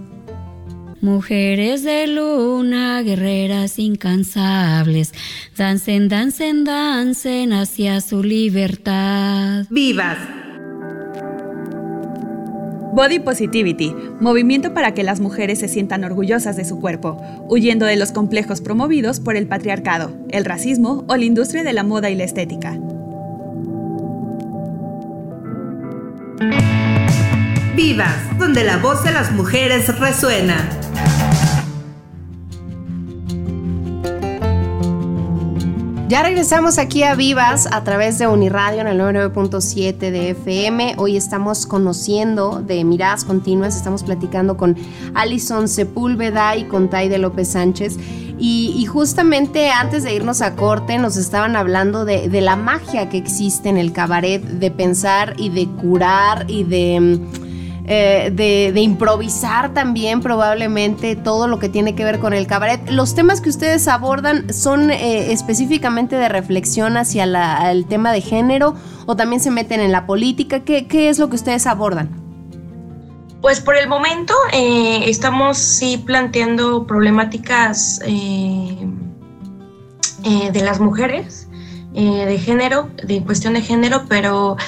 [1.00, 5.14] Mujeres de luna, guerreras incansables,
[5.57, 9.64] dancen, dancen, dancen hacia su libertad.
[9.70, 10.18] ¡Vivas!
[12.92, 17.96] Body Positivity, movimiento para que las mujeres se sientan orgullosas de su cuerpo, huyendo de
[17.96, 22.16] los complejos promovidos por el patriarcado, el racismo o la industria de la moda y
[22.16, 22.79] la estética.
[27.77, 30.68] Vivas, donde la voz de las mujeres resuena.
[36.09, 40.94] Ya regresamos aquí a Vivas a través de Uniradio en el 99.7 de FM.
[40.97, 44.75] Hoy estamos conociendo de Miradas Continuas, estamos platicando con
[45.12, 47.99] Alison Sepúlveda y con Taide López Sánchez.
[48.38, 53.18] Y, justamente antes de irnos a corte nos estaban hablando de, de la magia que
[53.18, 57.21] existe en el cabaret, de pensar y de curar y de
[57.90, 62.90] eh, de, improvisar también probablemente todo lo que tiene que ver con el cabaret.
[62.90, 67.24] Los temas que ustedes abordan son eh, específicamente de reflexión hacia
[67.70, 68.74] el tema de género
[69.07, 70.61] o también se meten en la política.
[70.61, 72.11] ¿Qué, es lo que ustedes abordan?
[73.40, 78.85] Pues por el momento eh, estamos sí planteando problemáticas de
[80.62, 81.48] las mujeres,
[81.94, 84.59] de género, de cuestión de género, pero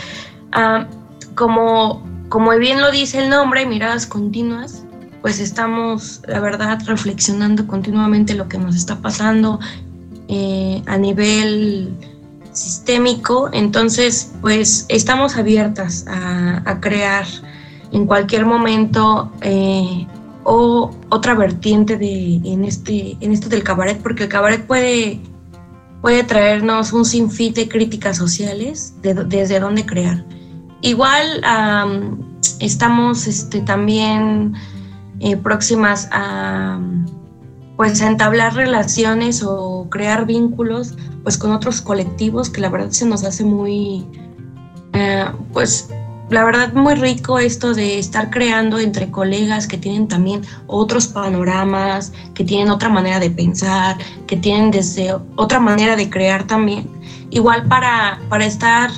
[0.52, 0.86] ah,
[1.34, 4.84] como como bien lo dice el nombre, miradas continuas,
[5.20, 9.58] pues estamos, la verdad, reflexionando continuamente lo que nos está pasando
[10.28, 11.92] eh, a nivel
[12.52, 17.26] sistémico, entonces pues estamos abiertas a, crear
[17.90, 20.06] en cualquier momento eh,
[20.44, 25.18] o otra vertiente de, en, este, en esto del cabaret, porque el cabaret puede,
[26.00, 30.24] puede traernos un sinfín de críticas sociales desde dónde crear.
[30.82, 31.42] Igual
[32.58, 34.54] estamos este, también
[35.20, 36.78] eh, próximas a
[37.76, 43.24] pues entablar relaciones o crear vínculos pues con otros colectivos que la verdad se nos
[43.24, 44.06] hace muy
[44.92, 45.88] eh, pues
[46.30, 52.12] la verdad muy rico esto de estar creando entre colegas que tienen también otros panoramas,
[52.34, 56.88] que tienen otra manera de pensar, que tienen desde otra manera de crear también.
[57.30, 58.90] Igual para, para estar,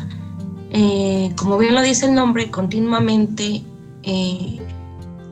[0.73, 3.63] eh, como bien lo dice el nombre, continuamente
[4.03, 4.59] eh,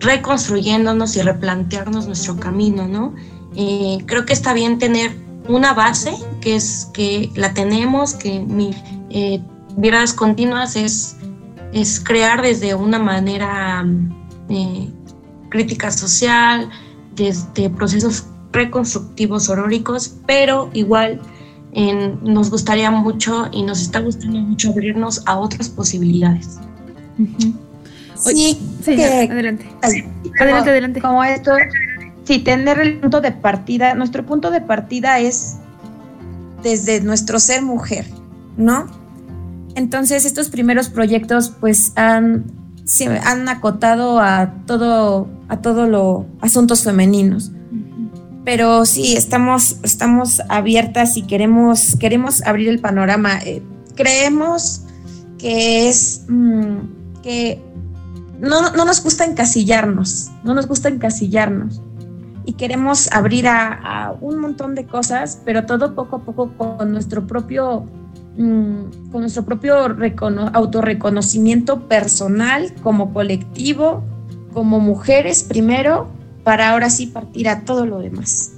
[0.00, 3.14] reconstruyéndonos y replantearnos nuestro camino, ¿no?
[3.57, 5.12] Eh, creo que está bien tener
[5.48, 8.70] una base, que es que la tenemos, que mi
[9.76, 11.16] miradas continuas es
[11.72, 13.85] es crear desde una manera
[14.48, 14.88] eh,
[15.48, 16.68] crítica social,
[17.14, 21.20] desde procesos reconstructivos oróricos, pero igual
[21.72, 26.59] nos gustaría mucho y nos está gustando mucho abrirnos a otras posibilidades.
[28.16, 28.59] Sí,
[29.02, 29.66] adelante.
[29.83, 31.00] adelante, adelante.
[31.00, 31.52] Como esto,
[32.24, 35.56] sí, tener el punto de partida, nuestro punto de partida es
[36.62, 38.06] desde nuestro ser mujer,
[38.56, 38.87] ¿no?
[39.74, 42.44] Entonces estos primeros proyectos pues han,
[42.85, 47.52] se han acotado a todo, a todo lo asuntos femeninos.
[48.44, 53.38] Pero sí, estamos, estamos abiertas y queremos, queremos abrir el panorama.
[53.44, 53.62] Eh,
[53.96, 54.83] creemos
[55.38, 57.62] que es mm, que
[58.38, 61.83] no, no, nos gusta encasillarnos, no nos gusta encasillarnos.
[62.46, 66.92] Y queremos abrir a, a un montón de cosas, pero todo poco a poco con
[66.92, 67.87] nuestro propio
[68.37, 69.74] Mm, con nuestro propio
[70.55, 74.05] autorreconocimiento personal, como colectivo,
[74.53, 76.09] como mujeres primero,
[76.42, 78.53] para ahora sí partir a todo lo demás.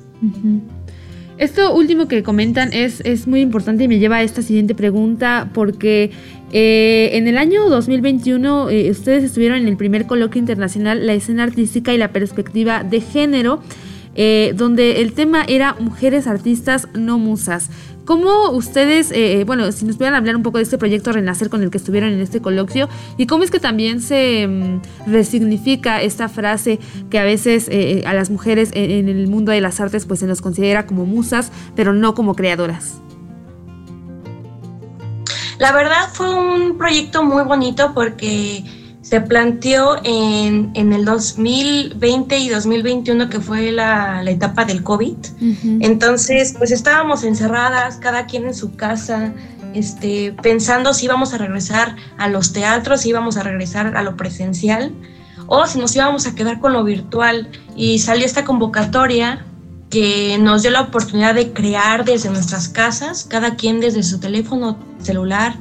[1.38, 5.50] Esto último que comentan es, es, muy importante y me lleva a esta siguiente pregunta
[5.52, 6.12] porque
[6.52, 11.44] eh, en el año 2021 eh, ustedes estuvieron en el primer coloquio internacional La escena
[11.44, 13.62] artística y la perspectiva de género,
[14.14, 17.70] eh, donde el tema era mujeres artistas no musas.
[18.04, 21.48] ¿Cómo ustedes, eh, eh, bueno, si nos pudieran hablar un poco de este proyecto Renacer
[21.48, 26.02] con el que estuvieron en este coloquio y cómo es que también se mm, resignifica
[26.02, 30.04] esta frase que a veces eh, a las mujeres en, el mundo de las artes
[30.04, 33.00] pues se nos considera como musas, pero no como creadoras?
[35.58, 38.64] La verdad fue un proyecto muy bonito porque
[39.12, 45.16] se planteó en, en, el 2020 y 2021, que fue la, la etapa del COVID.
[45.80, 49.34] Entonces, pues estábamos encerradas, cada quien en su casa,
[49.74, 54.16] este, pensando si íbamos a regresar a los teatros, si íbamos a regresar a lo
[54.16, 54.94] presencial
[55.46, 57.50] o si nos íbamos a quedar con lo virtual.
[57.76, 59.44] Y salió esta convocatoria
[59.90, 64.78] que nos dio la oportunidad de crear desde nuestras casas, cada quien desde su teléfono
[65.02, 65.58] celular,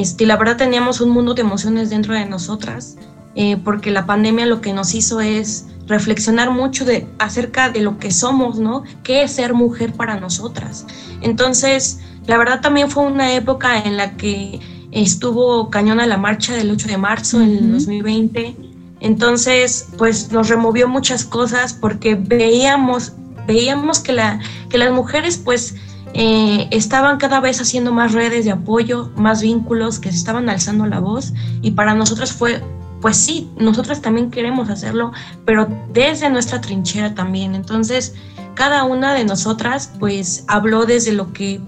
[0.00, 2.96] este, la verdad teníamos un mundo de emociones dentro de nosotras,
[3.34, 7.98] eh, porque la pandemia lo que nos hizo es reflexionar mucho de, acerca de lo
[7.98, 8.84] que somos, ¿no?
[9.02, 10.86] ¿Qué es ser mujer para nosotras?
[11.20, 14.60] Entonces, la verdad también fue una época en la que
[14.92, 18.54] estuvo cañona la marcha del 8 de marzo en el 2020.
[19.00, 23.14] Entonces, pues nos removió muchas cosas porque veíamos,
[23.48, 25.74] veíamos que, la, que las mujeres, pues,
[26.14, 30.86] eh, estaban cada vez haciendo más redes de apoyo, más vínculos, que se estaban alzando
[30.86, 32.62] la voz y para nosotros fue,
[33.00, 35.12] pues sí, nosotras también queremos hacerlo,
[35.44, 37.54] pero desde nuestra trinchera también.
[37.54, 38.14] Entonces,
[38.54, 41.60] cada una de nosotras pues habló desde lo que,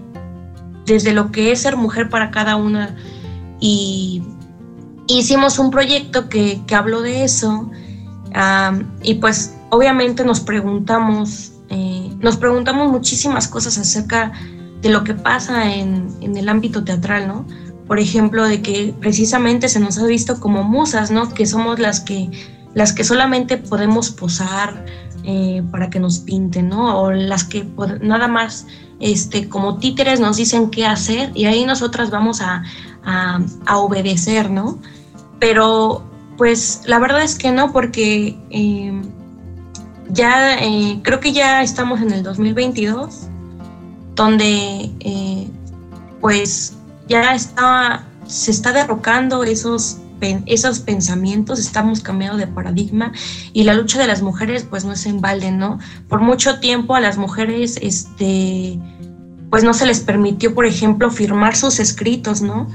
[0.86, 2.96] desde lo que es ser mujer para cada una
[3.60, 4.22] y
[5.06, 7.70] hicimos un proyecto que, que habló de eso
[9.02, 14.32] y pues obviamente nos preguntamos eh, nos preguntamos muchísimas cosas acerca
[14.82, 17.46] de lo que pasa en, el ámbito teatral, ¿no?
[17.86, 21.32] Por ejemplo, de que precisamente se nos ha visto como musas, ¿no?
[21.32, 22.30] Que somos las que,
[22.74, 24.84] las que solamente podemos posar
[25.24, 27.00] eh, para que nos pinten, ¿no?
[27.00, 27.66] O las que
[28.00, 28.66] nada más
[28.98, 32.62] este, como títeres nos dicen qué hacer y ahí nosotras vamos a,
[33.74, 34.78] obedecer, ¿no?
[35.38, 36.04] Pero
[36.36, 39.02] pues la verdad es que no, porque eh,
[40.12, 43.28] ya eh, creo que ya estamos en el 2022,
[44.14, 45.48] donde eh,
[46.20, 46.74] pues
[47.08, 49.98] ya está, se está derrocando esos
[50.46, 53.12] esos pensamientos, estamos cambiando de paradigma
[53.52, 55.78] y la lucha de las mujeres pues no es en balde, ¿no?
[56.08, 58.78] Por mucho tiempo a las mujeres, este,
[59.50, 62.68] pues no se les permitió, por ejemplo, firmar sus escritos, ¿no?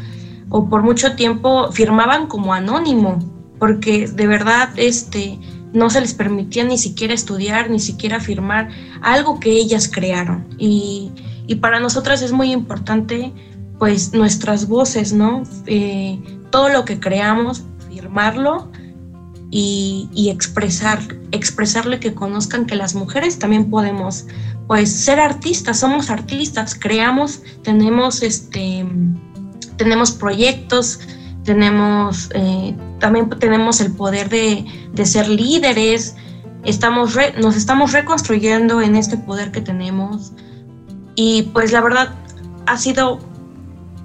[0.49, 3.19] O por mucho tiempo firmaban como anónimo,
[3.59, 5.39] porque de verdad, este,
[5.75, 8.69] no se les permitía ni siquiera estudiar, ni siquiera firmar
[9.01, 10.47] algo que ellas crearon.
[10.57, 11.11] Y,
[11.47, 13.33] y para nosotras es muy importante
[13.77, 15.43] pues nuestras voces, ¿no?
[15.65, 16.19] Eh,
[16.49, 18.71] todo lo que creamos, firmarlo
[19.51, 20.99] y, y, expresar,
[21.31, 24.25] expresarle que conozcan que las mujeres también podemos,
[24.67, 28.85] pues, ser artistas, somos artistas, creamos, tenemos, este,
[29.75, 30.99] tenemos proyectos,
[31.45, 36.15] tenemos, eh, también tenemos el poder de, de ser líderes,
[36.63, 40.33] estamos nos estamos reconstruyendo en este poder que tenemos.
[41.15, 42.09] Y pues la verdad
[42.65, 43.19] ha sido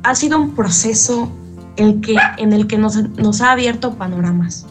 [0.02, 1.30] ha sido un proceso
[1.76, 4.66] el que, en el que nos, nos ha abierto panoramas.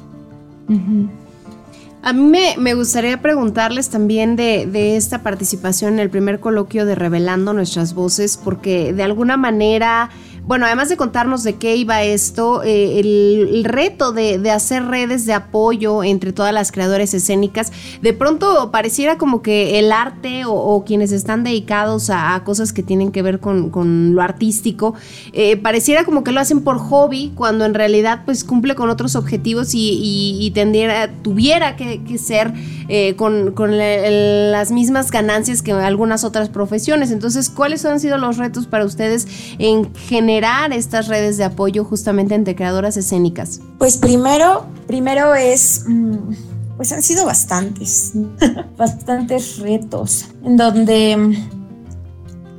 [2.02, 6.86] A mí me, me, gustaría preguntarles también de, de, esta participación en el primer coloquio
[6.86, 10.10] de Revelando Nuestras Voces, porque de alguna manera
[10.50, 15.34] bueno, además de contarnos de qué iba esto, eh, el, reto de, hacer redes de
[15.34, 17.72] apoyo entre todas las creadoras escénicas,
[18.02, 23.12] de pronto pareciera como que el arte o, quienes están dedicados a, cosas que tienen
[23.12, 24.96] que ver con, lo artístico,
[25.34, 29.16] eh, pareciera como que lo hacen por hobby, cuando en realidad pues cumple con otros
[29.16, 32.52] objetivos y, tendiera, tuviera que, ser
[32.88, 37.12] eh, con, las mismas ganancias que algunas otras profesiones.
[37.12, 39.28] Entonces, ¿cuáles han sido los retos para ustedes
[39.60, 40.39] en general?
[40.72, 43.62] Estas redes de apoyo justamente entre creadoras escénicas?
[43.78, 46.34] Pues primero, primero es, mm,
[46.78, 48.14] pues han sido bastantes,
[48.78, 51.46] bastantes retos, en donde,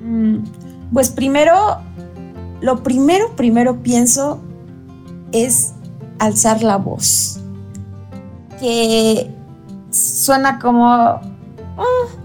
[0.03, 0.37] mm,
[0.93, 1.78] pues primero,
[2.61, 4.41] lo primero, primero pienso
[5.33, 5.72] es
[6.18, 7.41] alzar la voz,
[8.59, 9.31] que
[9.91, 11.20] suena como, ah,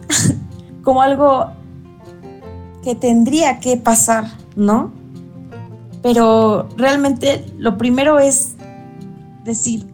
[0.83, 1.47] como algo
[2.83, 4.25] que tendría que pasar,
[4.55, 5.04] ¿no?
[6.05, 8.53] Pero realmente lo primero es
[9.43, 9.87] decir,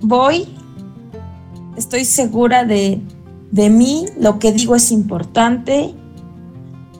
[0.00, 0.48] voy,
[1.76, 3.02] estoy segura de,
[3.52, 5.94] mí, lo que digo es importante,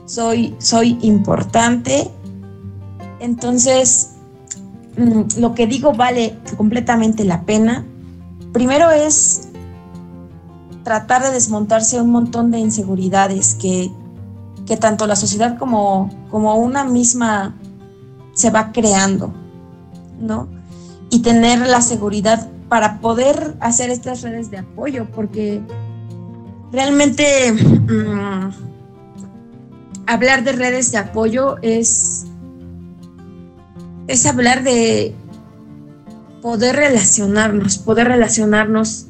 [0.05, 2.11] soy, soy importante,
[3.19, 4.17] entonces
[4.97, 7.83] mm, lo que digo vale completamente la pena.
[8.51, 9.47] Primero es
[10.83, 13.91] tratar de desmontarse un montón de inseguridades que,
[14.67, 17.55] que tanto la sociedad como, como una misma
[18.33, 19.33] se va creando,
[20.19, 20.47] ¿no?
[21.09, 25.61] Y tener la seguridad para poder hacer estas redes de apoyo, porque
[26.71, 28.49] realmente mm,
[30.07, 32.25] hablar de redes de apoyo es,
[34.07, 35.15] es hablar de
[36.41, 39.05] poder relacionarnos, poder relacionarnos.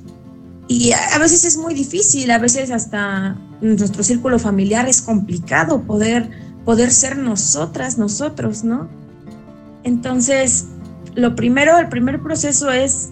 [0.68, 6.30] Y a veces es muy difícil, a veces hasta nuestro círculo familiar es complicado poder,
[6.66, 8.90] poder ser nosotras, nosotros, ¿no?
[9.84, 10.68] Entonces,
[11.16, 13.10] lo primero, el primer proceso es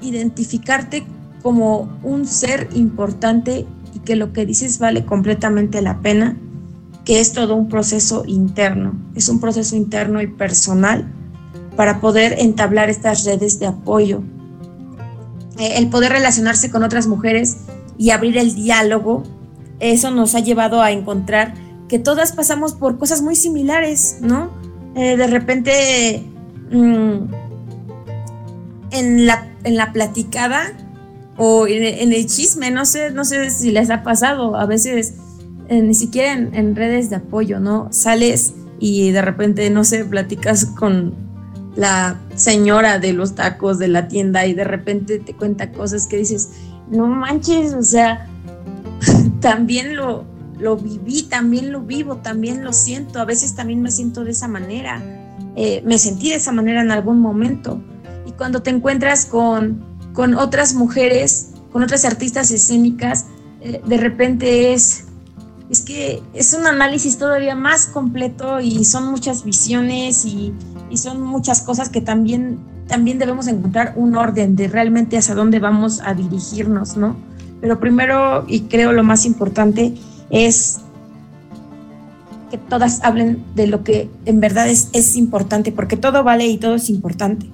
[0.00, 1.04] identificarte
[1.42, 6.36] como un ser importante y que lo que dices vale completamente la pena,
[7.04, 11.12] que es todo un proceso interno, es un proceso interno y personal
[11.76, 14.22] para poder entablar estas redes de apoyo.
[15.58, 17.58] Eh, el poder relacionarse con otras mujeres
[17.98, 19.24] y abrir el diálogo,
[19.80, 21.54] eso nos ha llevado a encontrar
[21.88, 24.50] que todas pasamos por cosas muy similares, ¿no?
[24.94, 26.22] Eh, de repente
[26.70, 27.16] mm,
[28.90, 30.72] en, la, en la platicada
[31.36, 35.14] o en, el chisme, no sé, no sé si les ha pasado, a veces
[35.68, 37.88] eh, ni siquiera en, redes de apoyo, ¿no?
[37.90, 41.14] Sales y de repente, no sé, platicas con
[41.74, 46.18] la señora de los tacos de la tienda y de repente te cuenta cosas que
[46.18, 46.50] dices,
[46.90, 48.28] no manches, o sea,
[49.40, 50.26] también lo,
[50.62, 54.46] lo viví, también lo vivo, también lo siento, a veces también me siento de esa
[54.46, 55.02] manera,
[55.56, 57.82] eh, me sentí de esa manera en algún momento.
[58.26, 63.26] Y cuando te encuentras con, con otras mujeres, con otras artistas escénicas,
[63.60, 65.06] eh, de repente es,
[65.68, 70.54] es que es un análisis todavía más completo y son muchas visiones y,
[70.90, 75.58] y son muchas cosas que también, también debemos encontrar un orden de realmente hacia dónde
[75.58, 77.16] vamos a dirigirnos, ¿no?
[77.60, 79.94] Pero primero, y creo lo más importante,
[80.32, 80.80] es
[82.50, 86.58] que todas hablen de lo que en verdad es, es importante, porque todo vale y
[86.58, 87.46] todo es importante,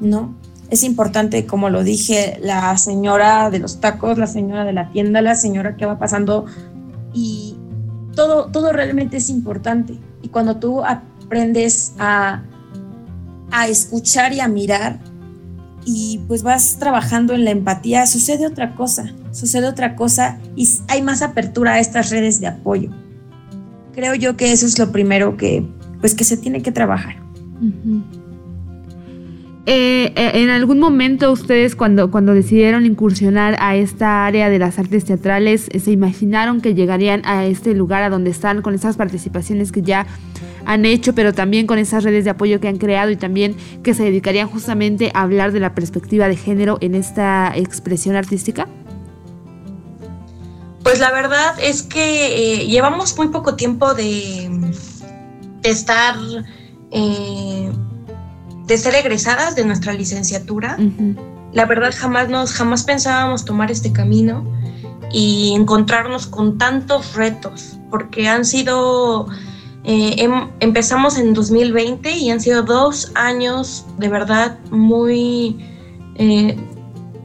[0.00, 0.34] ¿no?
[0.70, 5.22] Es importante, como lo dije, la señora de los tacos, la señora de la tienda,
[5.22, 6.44] la señora que va pasando
[7.14, 7.56] y
[8.14, 9.98] todo, todo realmente es importante.
[10.22, 12.42] Y cuando tú aprendes a,
[13.50, 14.98] a escuchar y a mirar,
[15.86, 21.02] y pues vas trabajando en la empatía, sucede otra cosa, sucede otra cosa y hay
[21.02, 22.90] más apertura a estas redes de apoyo.
[23.94, 25.64] Creo yo que eso es lo primero que
[26.00, 27.16] pues que se tiene que trabajar.
[29.66, 34.78] Eh, eh, en algún momento ustedes cuando, cuando decidieron incursionar a esta área de las
[34.78, 38.96] artes teatrales, eh, ¿se imaginaron que llegarían a este lugar a donde están con esas
[38.96, 40.06] participaciones que ya
[40.64, 43.94] han hecho, pero también con esas redes de apoyo que han creado y también que
[43.94, 48.68] se dedicarían justamente a hablar de la perspectiva de género en esta expresión artística?
[50.88, 54.48] Pues la verdad es que llevamos muy poco tiempo de,
[55.60, 56.16] de estar
[56.90, 60.78] de ser egresadas de nuestra licenciatura.
[61.52, 64.50] La verdad jamás nos jamás pensábamos tomar este camino
[65.12, 69.28] y encontrarnos con tantos retos, porque han sido
[69.84, 75.54] eh, em, empezamos en 2020 y han sido dos años de verdad muy,
[76.14, 76.56] eh,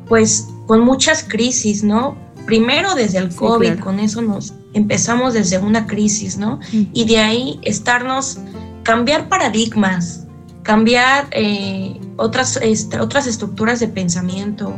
[0.10, 2.23] pues con muchas crisis, ¿no?
[2.46, 6.60] Primero desde el COVID, con eso nos empezamos desde una crisis, ¿no?
[6.72, 8.40] Y de ahí estarnos,
[8.84, 10.26] cambiar paradigmas,
[10.64, 12.60] cambiar eh, otras,
[13.00, 14.76] otras estructuras de pensamiento,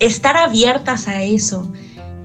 [0.00, 1.70] estar abiertas a eso.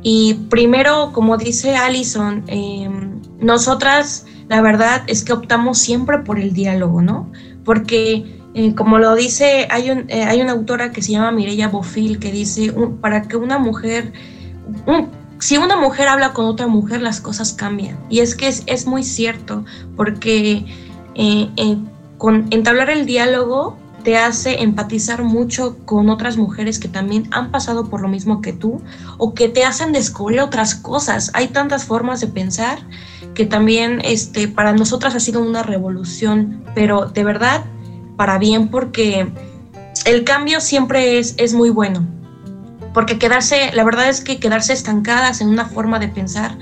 [0.01, 6.53] Y primero, como dice Allison, em, nosotras la verdad es que optamos siempre por el
[6.53, 7.31] diálogo, ¿no?
[7.63, 12.19] Porque eh, como lo dice, hay, eh, hay una autora que se llama Mireya Bofil
[12.19, 14.11] que dice, para que una mujer,
[15.39, 17.97] si una mujer habla con otra mujer, las cosas cambian.
[18.09, 20.65] Y es que es, es muy cierto, porque
[22.17, 27.89] con entablar el diálogo te hace empatizar mucho con otras mujeres que también han pasado
[27.89, 28.81] por lo mismo que tú
[29.17, 31.31] o que te hacen descubrir otras cosas.
[31.33, 32.79] Hay tantas formas de pensar
[33.33, 37.63] que también este, para nosotras ha sido una revolución, pero de verdad
[38.17, 39.31] para bien porque
[40.05, 42.05] el cambio siempre es, es muy bueno.
[42.93, 46.57] Porque quedarse, la verdad es que quedarse estancadas en una forma de pensar,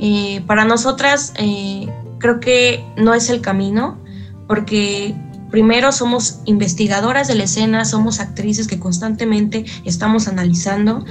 [0.00, 3.98] eh, para nosotras eh, creo que no es el camino
[4.46, 5.14] porque
[5.50, 11.04] primero somos investigadoras de la escena, somos actrices que constantemente estamos analizando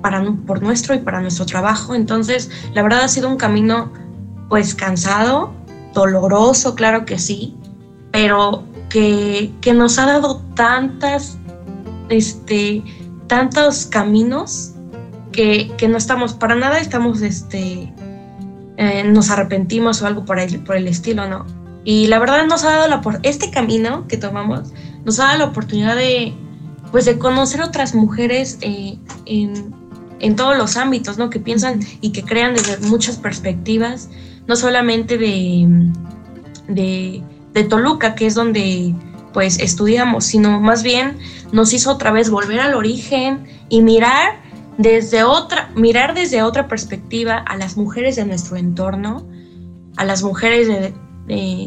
[0.00, 1.94] para, por nuestro y para nuestro trabajo.
[1.94, 3.92] Entonces, la verdad ha sido un camino
[4.48, 5.52] pues cansado,
[5.94, 7.56] doloroso, claro que sí,
[8.12, 11.38] pero que, nos ha dado tantas,
[12.08, 12.82] este,
[13.34, 14.74] tantos caminos
[15.32, 17.92] que, no estamos, para nada estamos, este,
[18.76, 21.44] eh, nos arrepentimos o algo por el, por el estilo, ¿no?
[21.82, 24.72] Y la verdad nos ha dado la este camino que tomamos,
[25.04, 26.32] nos ha dado la oportunidad de,
[26.92, 29.74] pues, de conocer otras mujeres eh, en,
[30.20, 31.28] en, todos los ámbitos, ¿no?
[31.28, 34.10] Que piensan y que crean desde muchas perspectivas,
[34.46, 35.90] no solamente de,
[36.68, 37.20] de,
[37.52, 38.94] de Toluca, que es donde
[39.34, 41.18] pues estudiamos, sino más bien
[41.52, 44.44] nos hizo otra vez volver al origen y mirar
[44.78, 49.28] desde otra, mirar desde otra perspectiva a las mujeres de nuestro entorno,
[49.96, 50.94] a las mujeres de,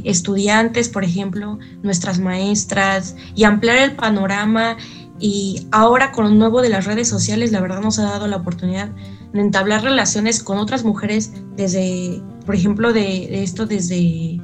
[0.06, 4.78] estudiantes, por ejemplo, nuestras maestras, y ampliar el panorama.
[5.20, 8.38] Y ahora con lo nuevo de las redes sociales, la verdad nos ha dado la
[8.38, 8.90] oportunidad
[9.34, 14.40] de entablar relaciones con otras mujeres desde, por ejemplo, de, esto desde,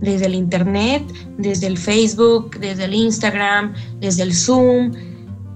[0.00, 1.02] desde el Internet,
[1.38, 4.92] desde el Facebook, desde el Instagram, desde el Zoom.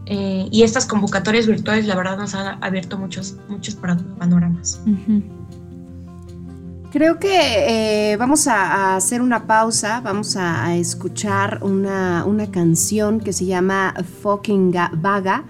[0.06, 4.80] Eh, y estas convocatorias virtuales, la verdad, nos han abierto muchos, muchos panoramas.
[6.92, 13.46] Creo que eh, vamos a, hacer una pausa, vamos a, escuchar una, canción que se
[13.46, 15.44] llama Fucking Vaga.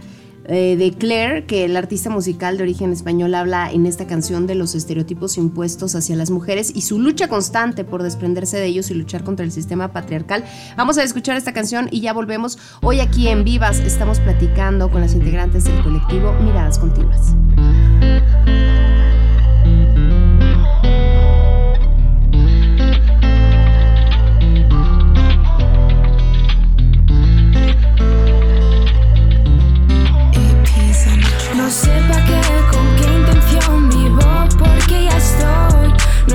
[0.47, 4.57] Eh, de Claire, que el artista musical de origen español habla en esta canción de
[4.57, 8.95] los estereotipos impuestos hacia las mujeres y su lucha constante por desprenderse de ellos y
[8.95, 10.45] luchar contra el sistema patriarcal.
[10.77, 12.59] Vamos a escuchar esta canción y ya volvemos.
[12.83, 17.35] Hoy aquí en Vivas estamos platicando con las integrantes del colectivo Miradas Continuas.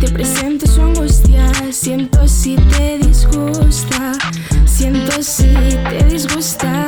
[0.00, 1.50] Te presento su angustia.
[1.72, 4.12] Siento si te disgusta.
[4.64, 5.52] Siento si
[5.90, 6.86] te disgusta.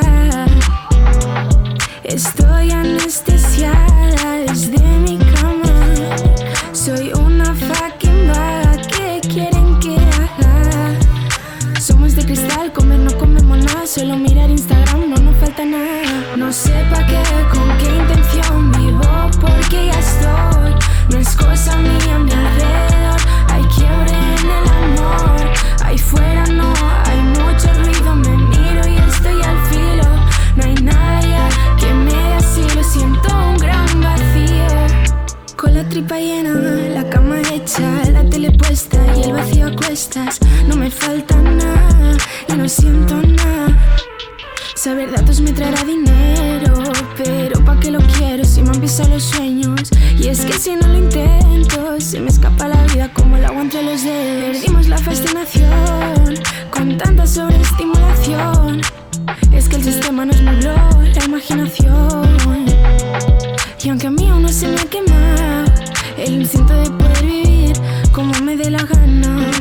[2.03, 2.60] Estoy
[36.09, 36.53] Llena,
[36.93, 37.81] la cama hecha,
[38.11, 40.39] la tele puesta y el vacío a cuestas.
[40.67, 43.77] No me falta nada y no siento nada.
[44.75, 46.73] Saber datos me traerá dinero,
[47.17, 49.89] pero ¿pa' qué lo quiero si me han pisado los sueños?
[50.19, 53.61] Y es que si no lo intento, se me escapa la vida como el agua
[53.61, 54.57] entre los dedos.
[54.57, 56.35] Perdimos la fascinación
[56.69, 58.81] con tanta sobreestimulación.
[59.51, 60.75] Es que el sistema nos nubló
[61.15, 62.35] la imaginación.
[63.83, 65.60] Y aunque a mí aún no se me ha quemado
[66.23, 67.73] el instinto de poder vivir
[68.11, 69.51] como me dé la gana,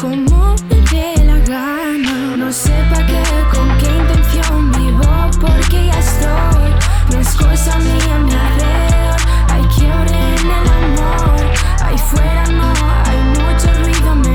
[0.00, 2.36] como me dé la gana.
[2.36, 6.70] No sé pa' qué, con qué intención vivo, porque ya estoy.
[7.10, 9.20] No es cosa mía, mi alrededor.
[9.48, 11.40] Hay quiebre en el amor.
[11.84, 12.72] Ahí fuera no
[13.06, 14.27] hay mucho ruido.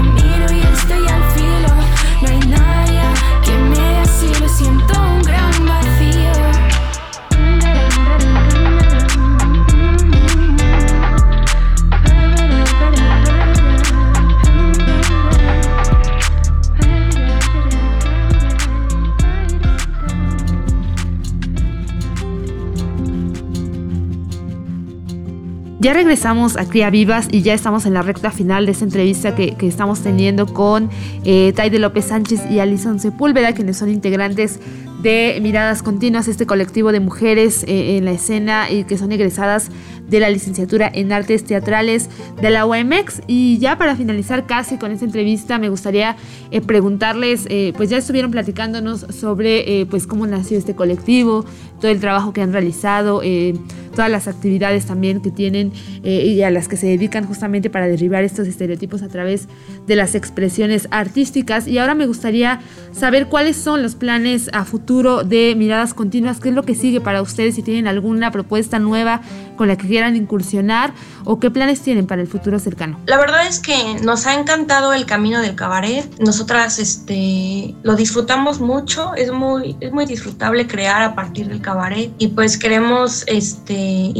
[25.84, 29.36] Ya regresamos a Cría Vivas y ya estamos en la recta final de esta entrevista
[29.36, 30.90] que, que estamos teniendo con
[31.26, 34.62] eh, Taide López Sánchez y Alison Sepúlveda, quienes son integrantes
[35.02, 39.72] de Miradas Continuas, este colectivo de mujeres eh, en la escena y que son egresadas
[40.14, 42.08] de la licenciatura en artes teatrales
[42.40, 43.24] de la UAMX.
[43.26, 46.16] Y ya para finalizar casi con esta entrevista, me gustaría
[46.52, 51.46] eh, preguntarles, eh, pues ya estuvieron platicándonos sobre eh, pues cómo nació este colectivo,
[51.84, 53.56] todo el trabajo que han realizado, eh,
[53.94, 55.72] todas las actividades también que tienen
[56.04, 59.48] eh, y a las que se dedican justamente para derribar estos estereotipos a través
[59.86, 61.68] de las expresiones artísticas.
[61.68, 62.62] Y ahora me gustaría
[62.92, 67.02] saber cuáles son los planes a futuro de Miradas Continuas, qué es lo que sigue
[67.02, 69.22] para ustedes, si tienen alguna propuesta nueva
[69.58, 70.94] con la que quieran incursionar
[71.24, 73.00] o qué planes tienen para el futuro cercano.
[73.06, 76.08] La verdad es que nos ha encantado el camino del cabaret.
[76.20, 82.12] Nosotras este, lo disfrutamos mucho, es muy, es muy disfrutable crear a partir del cabaret
[82.18, 84.12] y pues queremos este,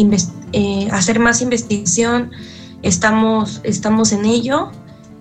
[0.54, 2.32] eh, hacer más investigación,
[2.82, 4.72] estamos, estamos en ello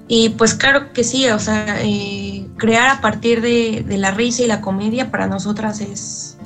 [0.08, 4.42] y pues claro que sí, o sea, eh, crear a partir de, de la risa
[4.42, 6.36] y la comedia para nosotras es,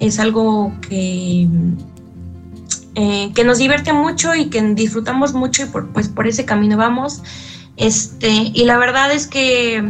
[0.00, 1.48] es algo que
[2.96, 6.76] eh, que nos divierte mucho y que disfrutamos mucho y por, pues por ese camino
[6.76, 7.22] vamos.
[7.76, 9.82] Este, y la verdad es que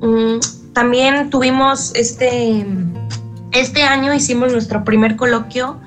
[0.00, 2.64] mm, también tuvimos este,
[3.50, 5.80] este año hicimos nuestro primer coloquio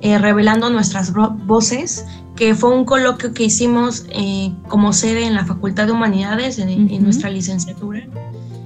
[0.00, 5.34] eh, revelando nuestras vo- voces, que fue un coloquio que hicimos eh, como sede en
[5.34, 7.02] la Facultad de Humanidades, en, en Ujú.
[7.04, 8.02] nuestra licenciatura.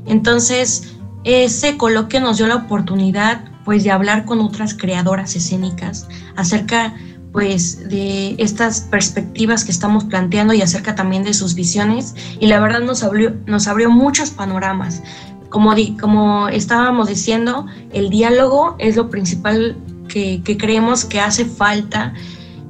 [0.06, 0.94] Entonces,
[1.24, 6.94] ese coloquio nos dio la oportunidad pues de hablar con otras creadoras escénicas acerca
[7.32, 12.58] pues de estas perspectivas que estamos planteando y acerca también de sus visiones y la
[12.58, 15.02] verdad nos abrió, nos abrió muchos panoramas.
[15.48, 19.76] Como, di- como estábamos diciendo, el diálogo es lo principal
[20.08, 22.14] que, que creemos que hace falta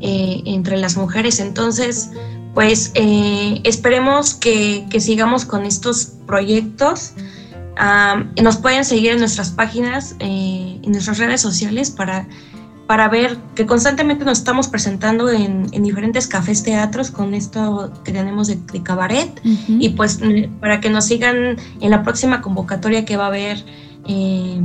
[0.00, 1.40] eh, entre las mujeres.
[1.40, 2.10] Entonces,
[2.54, 7.12] pues eh, esperemos que, que sigamos con estos proyectos.
[7.76, 12.26] Ah, nos pueden seguir en nuestras páginas, eh, en nuestras redes sociales para,
[12.90, 18.10] para ver que constantemente nos estamos presentando en, en diferentes cafés teatros con esto que
[18.10, 19.30] tenemos de, de cabaret.
[19.80, 23.64] Y pues mm, para que nos sigan en la próxima convocatoria que va a haber
[24.08, 24.60] eh,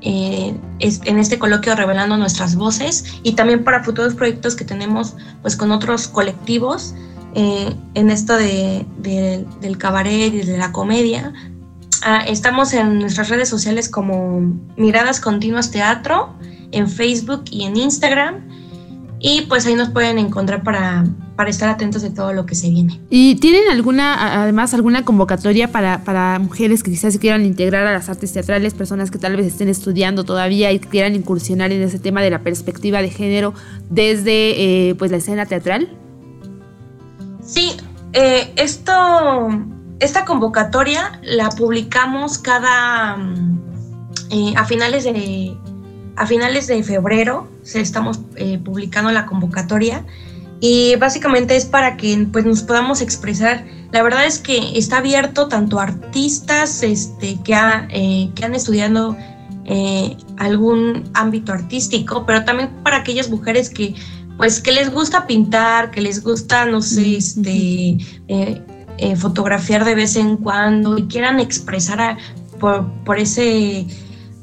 [0.00, 5.14] eh, es- en este coloquio revelando nuestras voces y también para futuros proyectos que tenemos
[5.42, 6.92] pues con otros colectivos
[7.36, 11.32] eh, en esto de, de- del cabaret y de la comedia.
[12.02, 14.40] Ah, estamos en nuestras redes sociales como
[14.76, 16.34] Miradas Continuas Teatro,
[16.74, 18.48] en Facebook y en Instagram.
[19.20, 21.06] Y pues ahí nos pueden encontrar para,
[21.36, 23.00] para estar atentos de todo lo que se viene.
[23.10, 27.92] ¿Y tienen alguna, además, alguna convocatoria para, para mujeres que quizás se quieran integrar a
[27.92, 31.98] las artes teatrales, personas que tal vez estén estudiando todavía y quieran incursionar en ese
[31.98, 33.54] tema de la perspectiva de género
[33.88, 35.88] desde eh, pues la escena teatral?
[37.44, 37.72] Sí,
[38.12, 39.48] eh, esto,
[40.00, 43.60] esta convocatoria la publicamos cada mm,
[44.30, 45.56] eh, a finales de,
[46.16, 50.04] a finales de febrero se estamos eh, publicando la convocatoria
[50.60, 53.64] y básicamente es para que pues, nos podamos expresar.
[53.92, 57.54] La verdad es que está abierto tanto a artistas este, que,
[57.90, 59.16] eh, que han estudiado
[59.64, 63.94] eh, algún ámbito artístico, pero también para aquellas mujeres que
[64.36, 67.98] pues que les gusta pintar, que les gusta, no sé, este,
[69.16, 72.16] fotografiar de vez en cuando y quieran expresar
[72.58, 73.86] por, por, ese,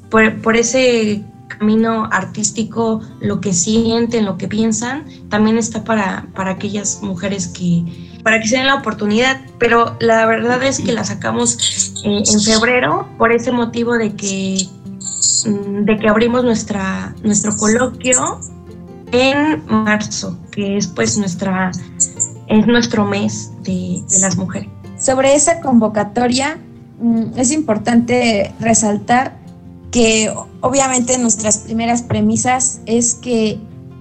[0.10, 1.26] por, por, ese
[1.62, 7.86] camino artístico, lo que sienten, lo que piensan, también está para, para aquellas mujeres que,
[8.24, 12.41] para que se den la oportunidad, pero la verdad es que la sacamos eh, en
[12.41, 14.68] febrero por ese motivo de que,
[15.45, 18.39] mm, de que abrimos nuestra, nuestro coloquio
[19.12, 21.70] en marzo, que es pues nuestra,
[22.47, 24.68] es nuestro mes de, las mujeres.
[24.97, 26.57] Sobre esa convocatoria,
[26.99, 29.41] mm, es importante resaltar
[29.92, 33.60] que obviamente nuestras primeras premisas es que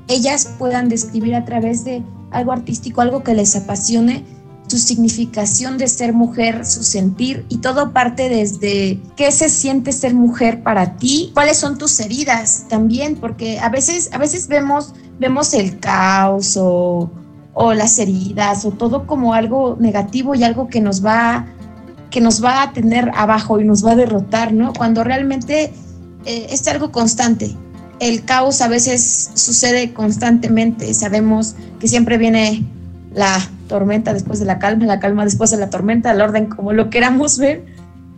[0.09, 4.25] ellas puedan describir a través de algo artístico, algo que les apasione,
[4.69, 10.15] su significación de ser mujer, su sentir y todo parte desde qué se siente ser
[10.15, 15.55] mujer para ti, cuáles son tus heridas también, porque a veces, a veces vemos, vemos
[15.55, 17.11] el caos o,
[17.53, 21.47] o las heridas o todo como algo negativo y algo que nos va
[22.11, 24.73] que nos va a tener abajo y nos va a derrotar, ¿no?
[24.73, 25.73] Cuando realmente
[26.25, 27.55] eh, es algo constante.
[28.01, 30.93] El caos a veces sucede constantemente.
[30.95, 32.65] Sabemos que siempre viene
[33.15, 36.73] la tormenta después de la calma, la calma después de la tormenta, el orden como
[36.73, 37.65] lo queramos ver,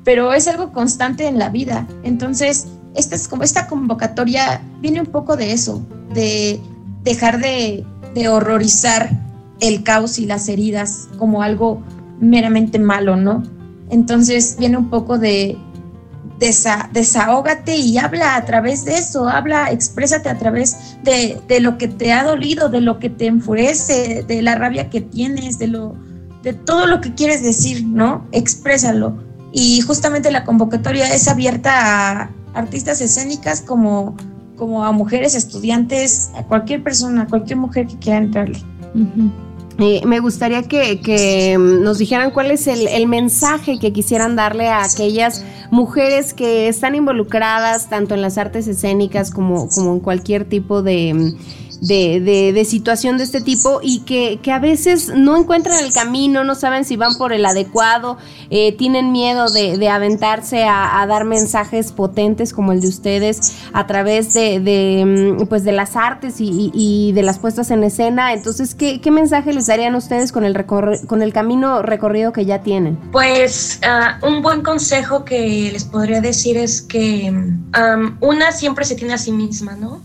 [0.05, 1.87] pero es algo constante en la vida.
[2.03, 5.83] Entonces, esta, es esta convocatoria viene un poco de eso,
[6.15, 6.61] de
[7.03, 7.85] dejar de,
[8.15, 9.11] de horrorizar
[9.61, 11.83] el caos y las heridas como algo
[12.21, 13.43] meramente malo, ¿no?
[13.93, 15.57] Entonces viene un poco de
[16.93, 22.13] desahógate y habla a través de eso, habla, exprésate a través de, lo que te
[22.13, 25.95] ha dolido, de lo que te enfurece, de la rabia que tienes, de lo
[26.43, 28.27] de todo lo que quieres decir, ¿no?
[28.33, 29.15] Exprésalo.
[29.53, 34.17] Y justamente la convocatoria es abierta a artistas escénicas como,
[34.57, 38.59] como a mujeres estudiantes, a cualquier persona, a cualquier mujer que quiera entrarle.
[39.79, 44.85] Me gustaría que, que, nos dijeran cuál es el, el, mensaje que quisieran darle a
[44.85, 50.83] aquellas mujeres que están involucradas tanto en las artes escénicas como, como en cualquier tipo
[50.83, 51.35] de
[51.83, 56.45] de, de, situación de este tipo y que, que, a veces no encuentran el camino,
[56.45, 58.19] no saben si van por el adecuado,
[58.51, 63.89] eh, tienen miedo de, de aventarse a, dar mensajes potentes como el de ustedes a
[63.89, 68.33] través de, mm, pues de las artes y, de las puestas en escena.
[68.33, 72.63] Entonces, ¿qué, qué mensaje les darían ustedes con el, con el camino recorrido que ya
[72.63, 72.97] tienen?
[73.11, 78.95] Pues uh, un buen consejo que les podría decir es que um, una siempre se
[78.95, 80.01] tiene a sí misma, ¿no?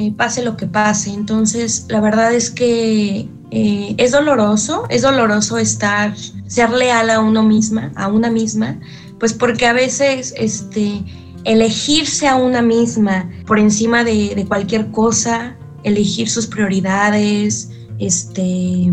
[0.00, 1.10] Eh, pase lo que pase.
[1.10, 7.42] Entonces, la verdad es que eh, es doloroso, es doloroso estar, ser leal a uno
[7.42, 8.80] misma, a una misma,
[9.18, 11.04] pues porque a veces este,
[11.44, 18.90] elegirse a una misma por encima de, cualquier cosa, elegir sus prioridades, este,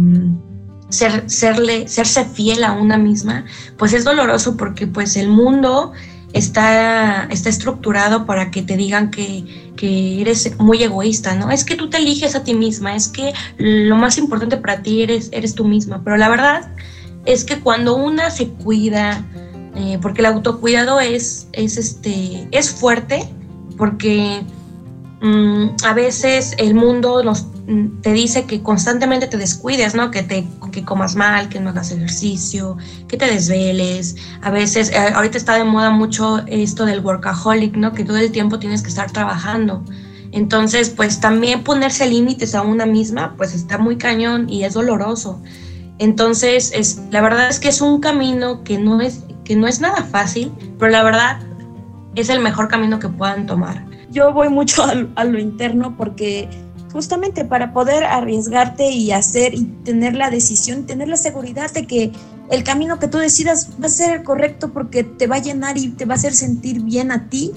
[0.90, 3.46] ser, serle, serse fiel a una misma,
[3.78, 5.94] pues es doloroso porque pues el mundo
[6.38, 11.52] está, está estructurado para que te digan que, que, eres muy egoísta, ¿no?
[11.52, 15.04] Es que tú te eliges a ti misma, es que lo más importante para ti
[15.04, 16.72] eres, eres tú misma, pero la verdad
[17.26, 19.24] es que cuando una se cuida,
[19.76, 23.28] eh, porque el autocuidado es, es, este, es fuerte,
[23.78, 24.44] porque
[25.22, 27.48] mm, a veces el mundo nos
[28.02, 30.10] te dice que constantemente te descuides, ¿no?
[30.10, 32.78] Que te que comas mal, que no hagas ejercicio,
[33.10, 34.16] que te desveles.
[34.42, 37.94] A veces, eh, ahorita está de moda mucho esto del workaholic, ¿no?
[37.94, 39.84] Que todo el tiempo tienes que estar trabajando.
[40.32, 45.42] Entonces, pues también ponerse límites a una misma, pues está muy cañón y es doloroso.
[46.00, 49.82] Entonces, es, la verdad es que es un camino que no es, que no es
[49.82, 51.40] nada fácil, pero la verdad
[52.16, 53.86] es el mejor camino que puedan tomar.
[54.10, 56.50] Yo voy mucho a lo interno porque
[56.92, 62.12] justamente para poder arriesgarte y hacer y tener la decisión, tener la seguridad de que
[62.50, 65.78] el camino que tú decidas va a ser el correcto porque te va a llenar
[65.78, 67.52] y te va a hacer sentir bien a ti.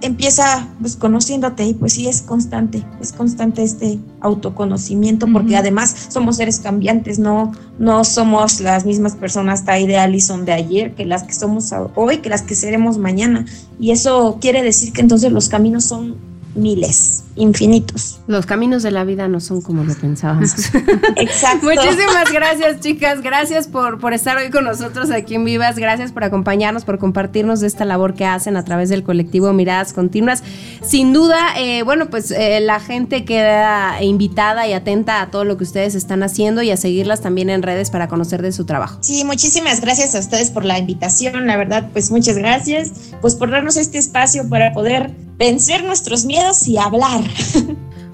[0.00, 6.36] Empieza pues conociéndote y pues sí es constante, es constante este autoconocimiento porque además somos
[6.36, 11.32] seres cambiantes, no, no somos las mismas personas Taide Allison de ayer que las que
[11.32, 13.46] somos hoy, que las que seremos mañana.
[13.78, 18.20] Y eso quiere decir que entonces los caminos son miles, infinitos.
[18.26, 20.74] Los caminos de la vida no son como lo pensábamos.
[21.16, 21.66] Exacto.
[21.66, 23.22] Muchísimas gracias, chicas.
[23.22, 25.76] Gracias por, por estar hoy con nosotros aquí en Vivas.
[25.76, 29.92] Gracias por acompañarnos, por compartirnos de esta labor que hacen a través del colectivo Miradas
[29.92, 30.42] Continuas.
[30.82, 35.56] Sin duda, eh, bueno, pues eh, la gente queda invitada y atenta a todo lo
[35.56, 38.98] que ustedes están haciendo y a seguirlas también en redes para conocer de su trabajo.
[39.00, 41.46] Sí, muchísimas gracias a ustedes por la invitación.
[41.46, 42.92] La verdad, pues muchas gracias.
[43.20, 47.22] Pues por darnos este espacio para poder vencer nuestros miedos y hablar.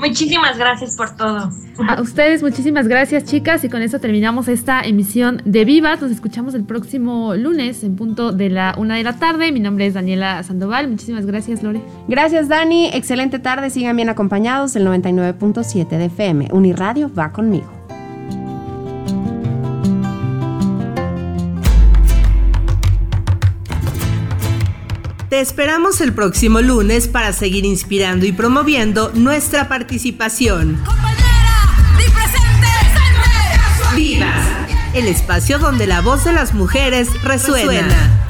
[0.00, 1.50] Muchísimas gracias por todo.
[1.86, 3.62] A ustedes, muchísimas gracias, chicas.
[3.64, 6.00] Y con eso terminamos esta emisión de Vivas.
[6.00, 9.52] Nos escuchamos el próximo lunes en punto de la una de la tarde.
[9.52, 10.88] Mi nombre es Daniela Sandoval.
[10.88, 11.82] Muchísimas gracias, Lore.
[12.08, 12.88] Gracias, Dani.
[12.94, 13.68] Excelente tarde.
[13.68, 16.48] Sigan bien acompañados del 99.7 de FM.
[16.52, 17.80] Uniradio va conmigo.
[25.31, 30.83] Te esperamos el próximo lunes para seguir inspirando y promoviendo nuestra participación.
[33.95, 34.45] Vivas,
[34.93, 38.28] el espacio donde la voz de las mujeres resuena.